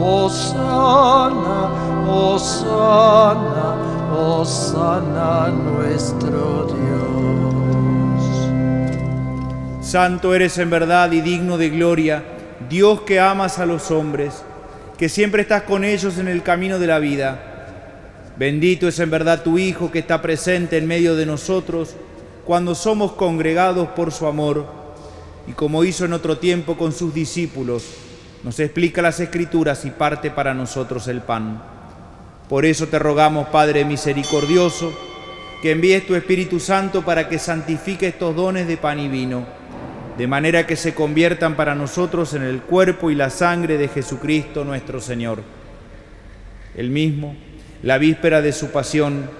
Osana, 0.00 1.70
Osana, 2.08 3.76
Osana 4.16 5.48
nuestro 5.48 6.66
Dios. 6.66 8.22
Santo 9.86 10.34
eres 10.34 10.56
en 10.56 10.70
verdad 10.70 11.12
y 11.12 11.20
digno 11.20 11.58
de 11.58 11.68
gloria, 11.68 12.24
Dios 12.70 13.02
que 13.02 13.20
amas 13.20 13.58
a 13.58 13.66
los 13.66 13.90
hombres, 13.90 14.42
que 14.96 15.10
siempre 15.10 15.42
estás 15.42 15.64
con 15.64 15.84
ellos 15.84 16.16
en 16.16 16.28
el 16.28 16.42
camino 16.42 16.78
de 16.78 16.86
la 16.86 16.98
vida. 16.98 17.48
Bendito 18.38 18.88
es 18.88 18.98
en 18.98 19.10
verdad 19.10 19.42
tu 19.42 19.58
Hijo 19.58 19.90
que 19.90 19.98
está 19.98 20.22
presente 20.22 20.78
en 20.78 20.86
medio 20.86 21.14
de 21.14 21.26
nosotros 21.26 21.94
cuando 22.46 22.74
somos 22.74 23.12
congregados 23.12 23.88
por 23.88 24.10
su 24.10 24.26
amor 24.26 24.81
y 25.46 25.52
como 25.52 25.84
hizo 25.84 26.04
en 26.04 26.12
otro 26.12 26.38
tiempo 26.38 26.76
con 26.76 26.92
sus 26.92 27.12
discípulos, 27.14 27.84
nos 28.42 28.58
explica 28.60 29.02
las 29.02 29.20
escrituras 29.20 29.84
y 29.84 29.90
parte 29.90 30.30
para 30.30 30.54
nosotros 30.54 31.08
el 31.08 31.20
pan. 31.20 31.62
Por 32.48 32.64
eso 32.64 32.88
te 32.88 32.98
rogamos, 32.98 33.48
Padre 33.48 33.84
misericordioso, 33.84 34.92
que 35.62 35.72
envíes 35.72 36.06
tu 36.06 36.14
Espíritu 36.14 36.58
Santo 36.58 37.02
para 37.02 37.28
que 37.28 37.38
santifique 37.38 38.08
estos 38.08 38.34
dones 38.34 38.66
de 38.66 38.76
pan 38.76 38.98
y 38.98 39.08
vino 39.08 39.62
de 40.16 40.26
manera 40.26 40.66
que 40.66 40.76
se 40.76 40.94
conviertan 40.94 41.56
para 41.56 41.74
nosotros 41.74 42.34
en 42.34 42.42
el 42.42 42.60
cuerpo 42.60 43.10
y 43.10 43.14
la 43.14 43.30
sangre 43.30 43.78
de 43.78 43.88
Jesucristo 43.88 44.64
nuestro 44.64 45.00
Señor. 45.00 45.42
El 46.76 46.90
mismo, 46.90 47.34
la 47.82 47.98
víspera 47.98 48.42
de 48.42 48.52
su 48.52 48.70
pasión, 48.70 49.30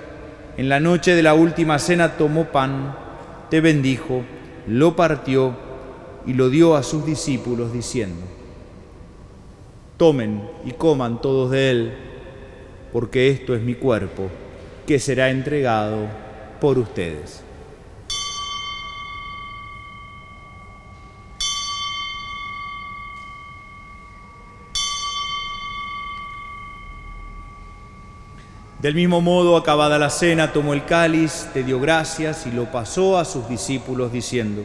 en 0.56 0.68
la 0.68 0.80
noche 0.80 1.14
de 1.14 1.22
la 1.22 1.34
última 1.34 1.78
cena 1.78 2.16
tomó 2.16 2.46
pan, 2.46 2.94
te 3.50 3.60
bendijo, 3.60 4.22
lo 4.66 4.96
partió 4.96 5.56
y 6.26 6.34
lo 6.34 6.50
dio 6.50 6.76
a 6.76 6.82
sus 6.82 7.04
discípulos 7.04 7.72
diciendo, 7.72 8.22
tomen 9.96 10.42
y 10.64 10.72
coman 10.72 11.20
todos 11.20 11.50
de 11.50 11.70
él, 11.70 11.94
porque 12.92 13.28
esto 13.28 13.54
es 13.54 13.62
mi 13.62 13.74
cuerpo, 13.74 14.28
que 14.86 14.98
será 14.98 15.30
entregado 15.30 16.06
por 16.60 16.78
ustedes. 16.78 17.42
Del 28.80 28.96
mismo 28.96 29.20
modo, 29.20 29.56
acabada 29.56 29.96
la 29.96 30.10
cena, 30.10 30.52
tomó 30.52 30.74
el 30.74 30.84
cáliz, 30.84 31.48
te 31.54 31.62
dio 31.62 31.78
gracias 31.78 32.48
y 32.48 32.50
lo 32.50 32.64
pasó 32.72 33.16
a 33.16 33.24
sus 33.24 33.48
discípulos 33.48 34.12
diciendo, 34.12 34.64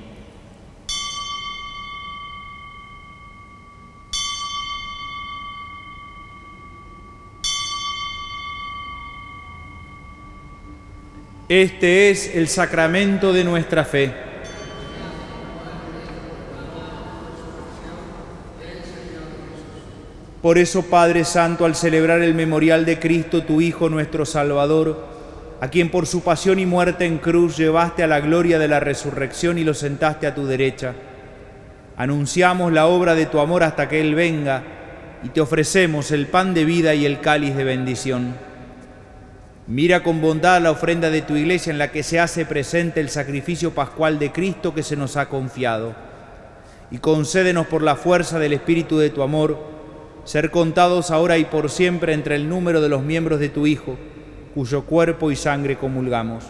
Este 11.51 12.09
es 12.09 12.33
el 12.33 12.47
sacramento 12.47 13.33
de 13.33 13.43
nuestra 13.43 13.83
fe. 13.83 14.13
Por 20.41 20.57
eso, 20.57 20.83
Padre 20.83 21.25
Santo, 21.25 21.65
al 21.65 21.75
celebrar 21.75 22.21
el 22.21 22.35
memorial 22.35 22.85
de 22.85 22.99
Cristo, 22.99 23.43
tu 23.43 23.59
Hijo, 23.59 23.89
nuestro 23.89 24.25
Salvador, 24.25 25.05
a 25.59 25.67
quien 25.67 25.91
por 25.91 26.07
su 26.07 26.23
pasión 26.23 26.57
y 26.57 26.65
muerte 26.65 27.05
en 27.05 27.17
cruz 27.17 27.57
llevaste 27.57 28.01
a 28.01 28.07
la 28.07 28.21
gloria 28.21 28.57
de 28.57 28.69
la 28.69 28.79
resurrección 28.79 29.57
y 29.57 29.65
lo 29.65 29.73
sentaste 29.73 30.27
a 30.27 30.33
tu 30.33 30.45
derecha, 30.45 30.93
anunciamos 31.97 32.71
la 32.71 32.87
obra 32.87 33.13
de 33.13 33.25
tu 33.25 33.41
amor 33.41 33.63
hasta 33.63 33.89
que 33.89 33.99
Él 33.99 34.15
venga 34.15 34.63
y 35.21 35.27
te 35.27 35.41
ofrecemos 35.41 36.11
el 36.11 36.27
pan 36.27 36.53
de 36.53 36.63
vida 36.63 36.95
y 36.95 37.05
el 37.05 37.19
cáliz 37.19 37.57
de 37.57 37.65
bendición 37.65 38.50
Mira 39.71 40.03
con 40.03 40.19
bondad 40.19 40.61
la 40.61 40.71
ofrenda 40.71 41.09
de 41.09 41.21
tu 41.21 41.37
iglesia 41.37 41.71
en 41.71 41.77
la 41.77 41.93
que 41.93 42.03
se 42.03 42.19
hace 42.19 42.45
presente 42.45 42.99
el 42.99 43.07
sacrificio 43.07 43.73
pascual 43.73 44.19
de 44.19 44.33
Cristo 44.33 44.73
que 44.73 44.83
se 44.83 44.97
nos 44.97 45.15
ha 45.15 45.29
confiado. 45.29 45.95
Y 46.91 46.97
concédenos 46.97 47.67
por 47.67 47.81
la 47.81 47.95
fuerza 47.95 48.37
del 48.37 48.51
Espíritu 48.51 48.97
de 48.97 49.11
tu 49.11 49.23
amor, 49.23 49.57
ser 50.25 50.51
contados 50.51 51.09
ahora 51.09 51.37
y 51.37 51.45
por 51.45 51.69
siempre 51.69 52.11
entre 52.11 52.35
el 52.35 52.49
número 52.49 52.81
de 52.81 52.89
los 52.89 53.01
miembros 53.01 53.39
de 53.39 53.47
tu 53.47 53.65
Hijo, 53.65 53.97
cuyo 54.53 54.83
cuerpo 54.83 55.31
y 55.31 55.37
sangre 55.37 55.77
comulgamos. 55.77 56.43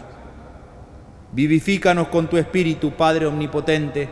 Vivifícanos 1.30 2.08
con 2.08 2.26
tu 2.26 2.38
Espíritu, 2.38 2.90
Padre 2.90 3.26
Omnipotente, 3.26 4.08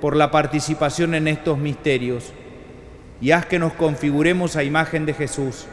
por 0.00 0.16
la 0.16 0.32
participación 0.32 1.14
en 1.14 1.28
estos 1.28 1.58
misterios, 1.58 2.32
y 3.20 3.30
haz 3.30 3.46
que 3.46 3.60
nos 3.60 3.74
configuremos 3.74 4.56
a 4.56 4.64
imagen 4.64 5.06
de 5.06 5.14
Jesús 5.14 5.66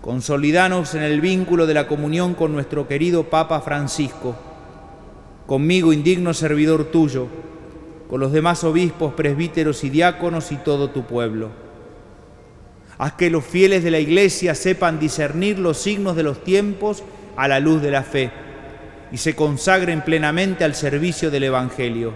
Consolidanos 0.00 0.94
en 0.94 1.02
el 1.02 1.20
vínculo 1.20 1.66
de 1.66 1.74
la 1.74 1.86
comunión 1.86 2.32
con 2.34 2.52
nuestro 2.52 2.88
querido 2.88 3.24
Papa 3.24 3.60
Francisco, 3.60 4.34
conmigo 5.46 5.92
indigno 5.92 6.32
servidor 6.32 6.84
tuyo, 6.86 7.26
con 8.08 8.18
los 8.18 8.32
demás 8.32 8.64
obispos, 8.64 9.12
presbíteros 9.12 9.84
y 9.84 9.90
diáconos 9.90 10.52
y 10.52 10.56
todo 10.56 10.88
tu 10.88 11.04
pueblo. 11.04 11.50
Haz 12.96 13.12
que 13.12 13.28
los 13.28 13.44
fieles 13.44 13.84
de 13.84 13.90
la 13.90 13.98
Iglesia 13.98 14.54
sepan 14.54 14.98
discernir 14.98 15.58
los 15.58 15.76
signos 15.76 16.16
de 16.16 16.22
los 16.22 16.42
tiempos 16.44 17.02
a 17.36 17.46
la 17.46 17.60
luz 17.60 17.82
de 17.82 17.90
la 17.90 18.02
fe 18.02 18.30
y 19.12 19.18
se 19.18 19.34
consagren 19.34 20.02
plenamente 20.02 20.64
al 20.64 20.74
servicio 20.74 21.30
del 21.30 21.44
Evangelio. 21.44 22.12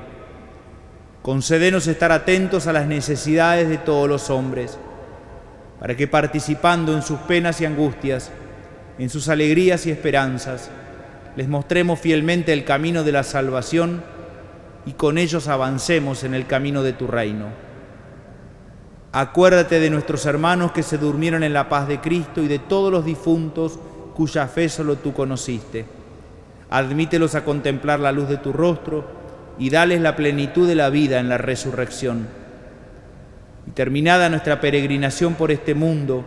Concédenos 1.21 1.87
estar 1.87 2.13
atentos 2.13 2.67
a 2.67 2.73
las 2.73 2.87
necesidades 2.87 3.69
de 3.69 3.79
todos 3.79 4.09
los 4.09 4.31
hombres, 4.31 4.79
para 5.85 5.99
que 5.99 6.09
participando 6.09 6.95
en 6.95 7.03
sus 7.03 7.19
penas 7.19 7.61
y 7.61 7.67
angustias, 7.67 8.31
en 8.99 9.11
sus 9.11 9.29
alegrías 9.29 9.85
y 9.85 9.91
esperanzas, 9.91 10.71
les 11.37 11.47
mostremos 11.47 12.01
fielmente 12.01 12.55
el 12.55 12.65
camino 12.65 13.05
de 13.05 13.13
la 13.13 13.23
salvación 13.23 14.03
y 14.87 14.93
con 14.93 15.19
ellos 15.19 15.47
avancemos 15.47 16.25
en 16.25 16.33
el 16.33 16.47
camino 16.47 16.83
de 16.83 16.95
tu 16.95 17.07
reino. 17.07 17.49
Acuérdate 19.13 19.79
de 19.79 19.91
nuestros 19.91 20.25
hermanos 20.25 20.73
que 20.73 20.83
se 20.83 20.97
durmieron 20.97 21.45
en 21.45 21.53
la 21.53 21.69
paz 21.69 21.87
de 21.87 22.01
Cristo 22.01 22.41
y 22.41 22.49
de 22.49 22.61
todos 22.61 22.91
los 22.91 23.05
difuntos 23.05 23.79
cuya 24.15 24.47
fe 24.47 24.71
solo 24.71 24.97
tú 24.97 25.13
conociste. 25.13 25.85
Admítelos 26.71 27.35
a 27.35 27.45
contemplar 27.45 28.01
la 28.01 28.11
luz 28.11 28.31
de 28.31 28.39
tu 28.39 28.55
rostro 28.55 29.05
y 29.59 29.69
dales 29.69 30.01
la 30.01 30.17
plenitud 30.17 30.67
de 30.67 30.77
la 30.77 30.89
vida 30.89 31.21
en 31.21 31.29
la 31.29 31.37
resurrección. 31.37 32.44
Y 33.67 33.71
terminada 33.71 34.29
nuestra 34.29 34.61
peregrinación 34.61 35.35
por 35.35 35.51
este 35.51 35.75
mundo, 35.75 36.25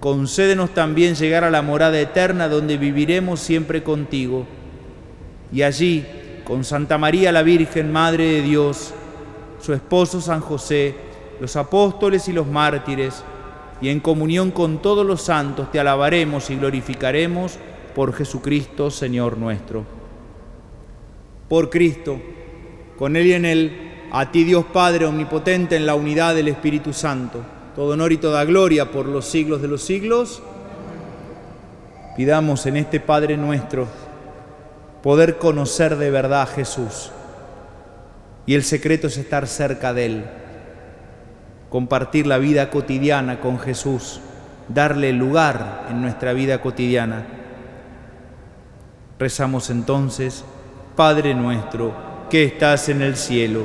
concédenos 0.00 0.70
también 0.70 1.14
llegar 1.14 1.44
a 1.44 1.50
la 1.50 1.62
morada 1.62 2.00
eterna 2.00 2.48
donde 2.48 2.76
viviremos 2.76 3.40
siempre 3.40 3.82
contigo. 3.82 4.46
Y 5.52 5.62
allí, 5.62 6.04
con 6.44 6.64
Santa 6.64 6.98
María 6.98 7.32
la 7.32 7.42
Virgen, 7.42 7.92
Madre 7.92 8.24
de 8.24 8.42
Dios, 8.42 8.94
su 9.60 9.72
esposo 9.72 10.20
San 10.20 10.40
José, 10.40 10.94
los 11.40 11.56
apóstoles 11.56 12.28
y 12.28 12.32
los 12.32 12.46
mártires, 12.46 13.22
y 13.80 13.88
en 13.90 14.00
comunión 14.00 14.50
con 14.50 14.80
todos 14.80 15.04
los 15.04 15.22
santos 15.22 15.70
te 15.70 15.78
alabaremos 15.78 16.48
y 16.50 16.56
glorificaremos 16.56 17.58
por 17.94 18.12
Jesucristo, 18.12 18.90
Señor 18.90 19.38
nuestro. 19.38 19.84
Por 21.48 21.70
Cristo, 21.70 22.20
con 22.98 23.16
Él 23.16 23.26
y 23.26 23.32
en 23.34 23.44
Él, 23.44 23.72
a 24.12 24.30
ti 24.30 24.44
Dios 24.44 24.64
Padre 24.72 25.06
Omnipotente 25.06 25.76
en 25.76 25.86
la 25.86 25.94
unidad 25.94 26.34
del 26.34 26.48
Espíritu 26.48 26.92
Santo, 26.92 27.40
todo 27.74 27.94
honor 27.94 28.12
y 28.12 28.18
toda 28.18 28.44
gloria 28.44 28.90
por 28.90 29.06
los 29.06 29.26
siglos 29.26 29.62
de 29.62 29.68
los 29.68 29.82
siglos. 29.82 30.42
Pidamos 32.16 32.66
en 32.66 32.76
este 32.78 33.00
Padre 33.00 33.36
nuestro 33.36 33.86
poder 35.02 35.38
conocer 35.38 35.96
de 35.96 36.10
verdad 36.10 36.42
a 36.42 36.46
Jesús. 36.46 37.10
Y 38.46 38.54
el 38.54 38.62
secreto 38.62 39.08
es 39.08 39.16
estar 39.16 39.46
cerca 39.46 39.92
de 39.92 40.06
Él 40.06 40.24
compartir 41.76 42.26
la 42.26 42.38
vida 42.38 42.70
cotidiana 42.70 43.40
con 43.40 43.58
Jesús, 43.58 44.20
darle 44.68 45.12
lugar 45.12 45.86
en 45.90 46.00
nuestra 46.00 46.32
vida 46.32 46.60
cotidiana. 46.60 47.26
Rezamos 49.18 49.70
entonces, 49.70 50.44
Padre 50.94 51.34
nuestro, 51.34 51.94
que 52.30 52.44
estás 52.44 52.88
en 52.88 53.02
el 53.02 53.16
cielo, 53.16 53.64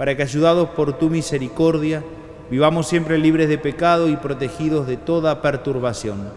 para 0.00 0.16
que, 0.16 0.22
ayudados 0.22 0.70
por 0.70 0.94
tu 0.94 1.10
misericordia, 1.10 2.02
vivamos 2.50 2.88
siempre 2.88 3.18
libres 3.18 3.50
de 3.50 3.58
pecado 3.58 4.08
y 4.08 4.16
protegidos 4.16 4.86
de 4.86 4.96
toda 4.96 5.42
perturbación, 5.42 6.32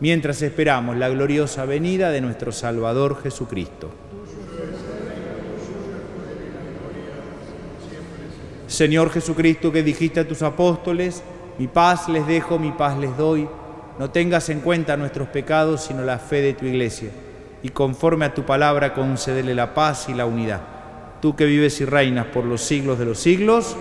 mientras 0.00 0.42
esperamos 0.42 0.98
la 0.98 1.08
gloriosa 1.08 1.64
venida 1.64 2.10
de 2.10 2.20
nuestro 2.20 2.52
Salvador 2.52 3.22
Jesucristo. 3.22 3.88
Señor 8.66 9.08
Jesucristo, 9.08 9.72
que 9.72 9.82
dijiste 9.82 10.20
a 10.20 10.28
tus 10.28 10.42
apóstoles, 10.42 11.22
mi 11.58 11.68
paz 11.68 12.10
les 12.10 12.26
dejo, 12.26 12.58
mi 12.58 12.72
paz 12.72 12.98
les 12.98 13.16
doy, 13.16 13.48
no 13.98 14.10
tengas 14.10 14.50
en 14.50 14.60
cuenta 14.60 14.94
nuestros 14.98 15.28
pecados, 15.28 15.84
sino 15.84 16.02
la 16.02 16.18
fe 16.18 16.42
de 16.42 16.52
tu 16.52 16.66
iglesia, 16.66 17.08
y 17.62 17.70
conforme 17.70 18.26
a 18.26 18.34
tu 18.34 18.42
palabra 18.42 18.92
concédele 18.92 19.54
la 19.54 19.72
paz 19.72 20.10
y 20.10 20.12
la 20.12 20.26
unidad. 20.26 20.75
Tú 21.26 21.34
que 21.34 21.44
vives 21.44 21.80
y 21.80 21.84
reinas 21.84 22.26
por 22.26 22.44
los 22.44 22.62
siglos 22.62 23.00
de 23.00 23.04
los 23.04 23.18
siglos, 23.18 23.74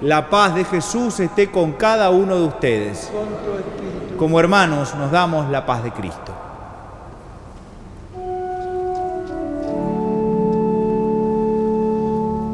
la 0.00 0.30
paz 0.30 0.54
de 0.54 0.64
Jesús 0.64 1.20
esté 1.20 1.50
con 1.50 1.72
cada 1.72 2.08
uno 2.08 2.34
de 2.34 2.46
ustedes. 2.46 3.10
Como 4.16 4.40
hermanos 4.40 4.94
nos 4.94 5.12
damos 5.12 5.50
la 5.50 5.66
paz 5.66 5.84
de 5.84 5.92
Cristo. 5.92 6.32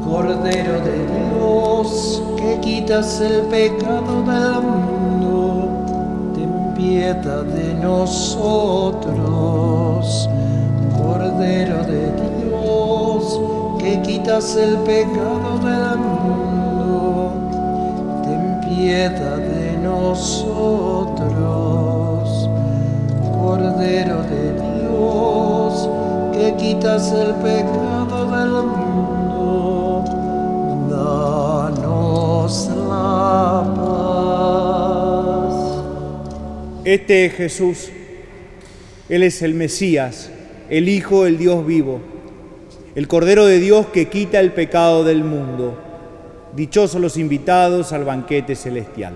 Cordero 0.03 0.81
de 0.81 1.07
que 2.35 2.59
quitas 2.59 3.21
el 3.21 3.43
pecado 3.43 4.21
del 4.23 4.61
mundo, 4.61 5.85
ten 6.35 6.73
piedad 6.75 7.45
de 7.45 7.73
nosotros. 7.75 8.99
Cordero 10.97 11.85
de 11.85 12.11
Dios, 12.11 12.18
que 13.89 14.01
quitas 14.01 14.55
el 14.55 14.77
pecado 14.79 15.57
del 15.63 15.97
mundo, 15.97 17.33
ten 18.23 18.61
piedad 18.61 19.37
de 19.37 19.77
nosotros. 19.77 21.29
Cordero 23.33 24.21
de 24.23 24.53
Dios, 24.53 25.89
que 26.33 26.53
quitas 26.57 27.11
el 27.13 27.33
pecado 27.35 28.25
del 28.29 28.51
mundo 28.67 28.89
Este 36.85 37.25
es 37.25 37.33
Jesús. 37.33 37.89
Él 39.09 39.23
es 39.23 39.41
el 39.41 39.53
Mesías, 39.55 40.29
el 40.69 40.89
Hijo 40.89 41.23
del 41.23 41.37
Dios 41.37 41.65
vivo, 41.65 42.01
el 42.95 43.07
Cordero 43.07 43.45
de 43.45 43.59
Dios 43.59 43.87
que 43.87 44.09
quita 44.09 44.39
el 44.39 44.51
pecado 44.51 45.03
del 45.03 45.23
mundo. 45.23 45.77
Dichosos 46.55 46.99
los 46.99 47.17
invitados 47.17 47.93
al 47.93 48.03
banquete 48.03 48.55
celestial. 48.55 49.13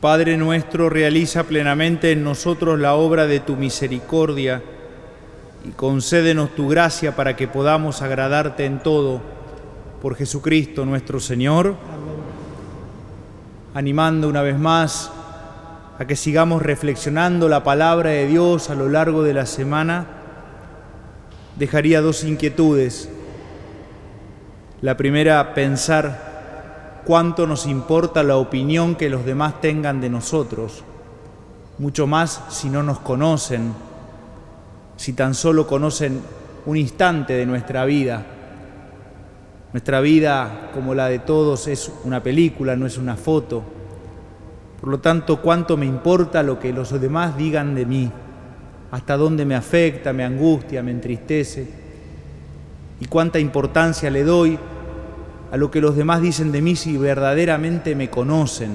Padre 0.00 0.36
nuestro, 0.36 0.88
realiza 0.88 1.42
plenamente 1.42 2.12
en 2.12 2.22
nosotros 2.22 2.78
la 2.78 2.94
obra 2.94 3.26
de 3.26 3.40
tu 3.40 3.56
misericordia 3.56 4.62
y 5.64 5.70
concédenos 5.70 6.54
tu 6.54 6.68
gracia 6.68 7.16
para 7.16 7.34
que 7.34 7.48
podamos 7.48 8.00
agradarte 8.00 8.64
en 8.64 8.78
todo 8.78 9.20
por 10.00 10.14
Jesucristo 10.14 10.84
nuestro 10.84 11.18
Señor, 11.18 11.74
animando 13.74 14.28
una 14.28 14.42
vez 14.42 14.56
más 14.56 15.10
a 15.98 16.06
que 16.06 16.14
sigamos 16.14 16.62
reflexionando 16.62 17.48
la 17.48 17.64
palabra 17.64 18.10
de 18.10 18.28
Dios 18.28 18.70
a 18.70 18.76
lo 18.76 18.88
largo 18.88 19.24
de 19.24 19.34
la 19.34 19.46
semana, 19.46 20.06
dejaría 21.56 22.00
dos 22.00 22.22
inquietudes. 22.22 23.10
La 24.80 24.96
primera, 24.96 25.54
pensar 25.54 26.27
cuánto 27.04 27.46
nos 27.46 27.66
importa 27.66 28.22
la 28.22 28.36
opinión 28.36 28.94
que 28.94 29.10
los 29.10 29.24
demás 29.24 29.60
tengan 29.60 30.00
de 30.00 30.10
nosotros, 30.10 30.84
mucho 31.78 32.06
más 32.06 32.42
si 32.48 32.68
no 32.68 32.82
nos 32.82 32.98
conocen 32.98 33.72
si 34.98 35.12
tan 35.12 35.32
solo 35.32 35.66
conocen 35.66 36.20
un 36.66 36.76
instante 36.76 37.34
de 37.34 37.46
nuestra 37.46 37.84
vida. 37.84 38.26
Nuestra 39.72 40.00
vida, 40.00 40.70
como 40.74 40.92
la 40.92 41.08
de 41.08 41.20
todos, 41.20 41.68
es 41.68 41.90
una 42.04 42.22
película, 42.22 42.74
no 42.74 42.84
es 42.84 42.98
una 42.98 43.16
foto. 43.16 43.62
Por 44.80 44.90
lo 44.90 44.98
tanto, 44.98 45.40
¿cuánto 45.40 45.76
me 45.76 45.86
importa 45.86 46.42
lo 46.42 46.58
que 46.58 46.72
los 46.72 47.00
demás 47.00 47.36
digan 47.36 47.76
de 47.76 47.86
mí? 47.86 48.10
¿Hasta 48.90 49.16
dónde 49.16 49.44
me 49.44 49.54
afecta, 49.54 50.12
me 50.12 50.24
angustia, 50.24 50.82
me 50.82 50.90
entristece? 50.90 51.68
¿Y 53.00 53.06
cuánta 53.06 53.38
importancia 53.38 54.10
le 54.10 54.24
doy 54.24 54.58
a 55.50 55.56
lo 55.56 55.70
que 55.70 55.80
los 55.80 55.96
demás 55.96 56.20
dicen 56.20 56.52
de 56.52 56.62
mí 56.62 56.76
si 56.76 56.96
verdaderamente 56.96 57.94
me 57.94 58.10
conocen? 58.10 58.70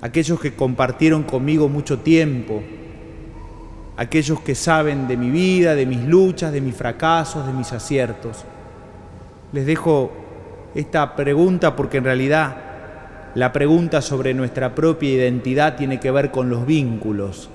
Aquellos 0.00 0.40
que 0.40 0.54
compartieron 0.54 1.22
conmigo 1.22 1.68
mucho 1.68 1.98
tiempo, 1.98 2.62
aquellos 3.96 4.40
que 4.40 4.54
saben 4.54 5.06
de 5.06 5.16
mi 5.16 5.30
vida, 5.30 5.74
de 5.74 5.86
mis 5.86 6.04
luchas, 6.04 6.52
de 6.52 6.60
mis 6.60 6.74
fracasos, 6.74 7.46
de 7.46 7.52
mis 7.52 7.72
aciertos. 7.72 8.44
Les 9.52 9.66
dejo 9.66 10.12
esta 10.74 11.14
pregunta 11.14 11.76
porque 11.76 11.98
en 11.98 12.04
realidad 12.04 12.56
la 13.34 13.52
pregunta 13.52 14.00
sobre 14.00 14.34
nuestra 14.34 14.74
propia 14.74 15.10
identidad 15.10 15.76
tiene 15.76 16.00
que 16.00 16.10
ver 16.10 16.30
con 16.30 16.50
los 16.50 16.66
vínculos. 16.66 17.50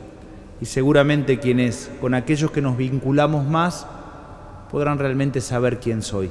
Y 0.62 0.66
seguramente 0.66 1.40
quienes, 1.40 1.90
con 2.02 2.14
aquellos 2.14 2.52
que 2.52 2.62
nos 2.62 2.78
vinculamos 2.78 3.46
más, 3.48 3.88
podrán 4.70 5.00
realmente 5.00 5.40
saber 5.40 5.80
quién 5.80 6.02
soy. 6.02 6.30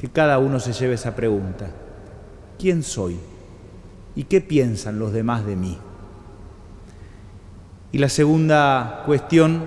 Que 0.00 0.08
cada 0.08 0.38
uno 0.38 0.60
se 0.60 0.72
lleve 0.72 0.94
esa 0.94 1.14
pregunta. 1.14 1.66
¿Quién 2.58 2.82
soy? 2.82 3.18
¿Y 4.16 4.24
qué 4.24 4.40
piensan 4.40 4.98
los 4.98 5.12
demás 5.12 5.44
de 5.44 5.56
mí? 5.56 5.76
Y 7.92 7.98
la 7.98 8.08
segunda 8.08 9.02
cuestión, 9.04 9.66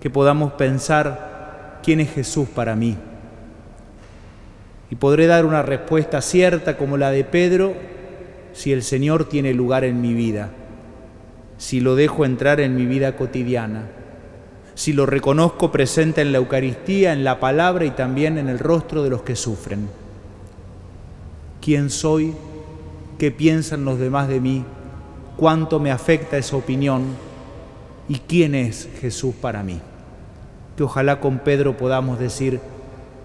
que 0.00 0.10
podamos 0.10 0.52
pensar 0.52 1.80
quién 1.82 1.98
es 1.98 2.12
Jesús 2.12 2.48
para 2.48 2.76
mí. 2.76 2.96
Y 4.90 4.94
podré 4.94 5.26
dar 5.26 5.44
una 5.44 5.62
respuesta 5.62 6.22
cierta 6.22 6.76
como 6.76 6.96
la 6.96 7.10
de 7.10 7.24
Pedro 7.24 7.74
si 8.52 8.72
el 8.72 8.84
Señor 8.84 9.28
tiene 9.28 9.54
lugar 9.54 9.82
en 9.82 10.00
mi 10.00 10.14
vida, 10.14 10.50
si 11.58 11.80
lo 11.80 11.96
dejo 11.96 12.24
entrar 12.24 12.60
en 12.60 12.76
mi 12.76 12.86
vida 12.86 13.16
cotidiana, 13.16 13.88
si 14.74 14.92
lo 14.92 15.06
reconozco 15.06 15.70
presente 15.70 16.20
en 16.20 16.32
la 16.32 16.38
Eucaristía, 16.38 17.12
en 17.12 17.24
la 17.24 17.40
palabra 17.40 17.84
y 17.84 17.90
también 17.90 18.38
en 18.38 18.48
el 18.48 18.58
rostro 18.58 19.02
de 19.02 19.10
los 19.10 19.22
que 19.22 19.36
sufren. 19.36 19.88
¿Quién 21.60 21.90
soy? 21.90 22.34
¿Qué 23.18 23.30
piensan 23.30 23.84
los 23.84 23.98
demás 23.98 24.28
de 24.28 24.40
mí? 24.40 24.64
cuánto 25.36 25.80
me 25.80 25.90
afecta 25.90 26.38
esa 26.38 26.56
opinión 26.56 27.02
y 28.08 28.18
quién 28.20 28.54
es 28.54 28.88
Jesús 29.00 29.34
para 29.40 29.62
mí. 29.62 29.80
Que 30.76 30.82
ojalá 30.82 31.20
con 31.20 31.38
Pedro 31.38 31.76
podamos 31.76 32.18
decir, 32.18 32.60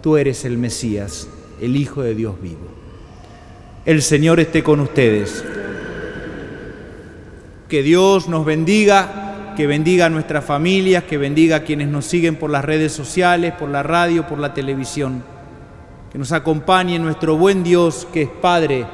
tú 0.01 0.17
eres 0.17 0.45
el 0.45 0.57
Mesías, 0.57 1.27
el 1.61 1.75
Hijo 1.75 2.01
de 2.01 2.15
Dios 2.15 2.39
vivo. 2.41 2.67
El 3.85 4.01
Señor 4.01 4.39
esté 4.39 4.63
con 4.63 4.79
ustedes. 4.79 5.43
Que 7.67 7.81
Dios 7.83 8.27
nos 8.27 8.45
bendiga, 8.45 9.28
que 9.60 9.68
bendiga 9.68 10.05
a 10.05 10.10
nuestras 10.10 10.45
familias, 10.45 11.03
que 11.03 11.18
bendiga 11.18 11.57
a 11.57 11.64
quienes 11.64 11.89
nos 11.89 12.05
siguen 12.05 12.38
por 12.38 12.49
las 12.49 12.64
redes 12.64 12.93
sociales, 12.93 13.51
por 13.60 13.68
la 13.68 13.84
radio, 13.84 14.26
por 14.26 14.39
la 14.39 14.53
televisión. 14.53 15.22
Que 16.10 16.18
nos 16.18 16.32
acompañe 16.32 16.97
nuestro 16.97 17.36
buen 17.36 17.62
Dios, 17.62 18.07
que 18.14 18.22
es 18.22 18.30
Padre, 18.30 18.86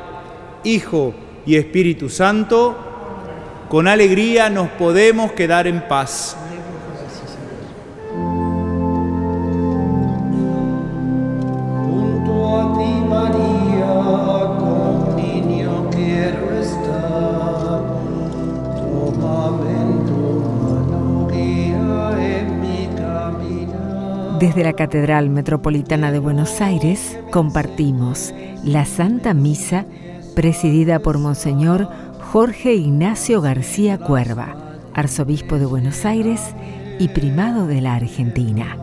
Hijo 0.63 1.13
y 1.45 1.57
Espíritu 1.57 2.09
Santo 2.09 2.75
con 3.69 3.87
alegría 3.87 4.49
nos 4.49 4.69
podemos 4.69 5.33
quedar 5.33 5.67
en 5.67 5.87
paz. 5.87 6.35
Desde 24.55 24.69
la 24.69 24.73
Catedral 24.77 25.29
Metropolitana 25.29 26.13
de 26.13 26.19
Buenos 26.19 26.61
Aires 26.61 27.19
compartimos 27.29 28.33
la 28.63 28.85
Santa 28.85 29.33
Misa 29.33 29.83
presidida 30.33 30.99
por 30.99 31.17
Monseñor 31.17 31.89
Jorge 32.31 32.73
Ignacio 32.73 33.41
García 33.41 33.97
Cuerva, 33.97 34.55
arzobispo 34.93 35.59
de 35.59 35.65
Buenos 35.65 36.05
Aires 36.05 36.55
y 36.99 37.09
primado 37.09 37.67
de 37.67 37.81
la 37.81 37.95
Argentina. 37.95 38.77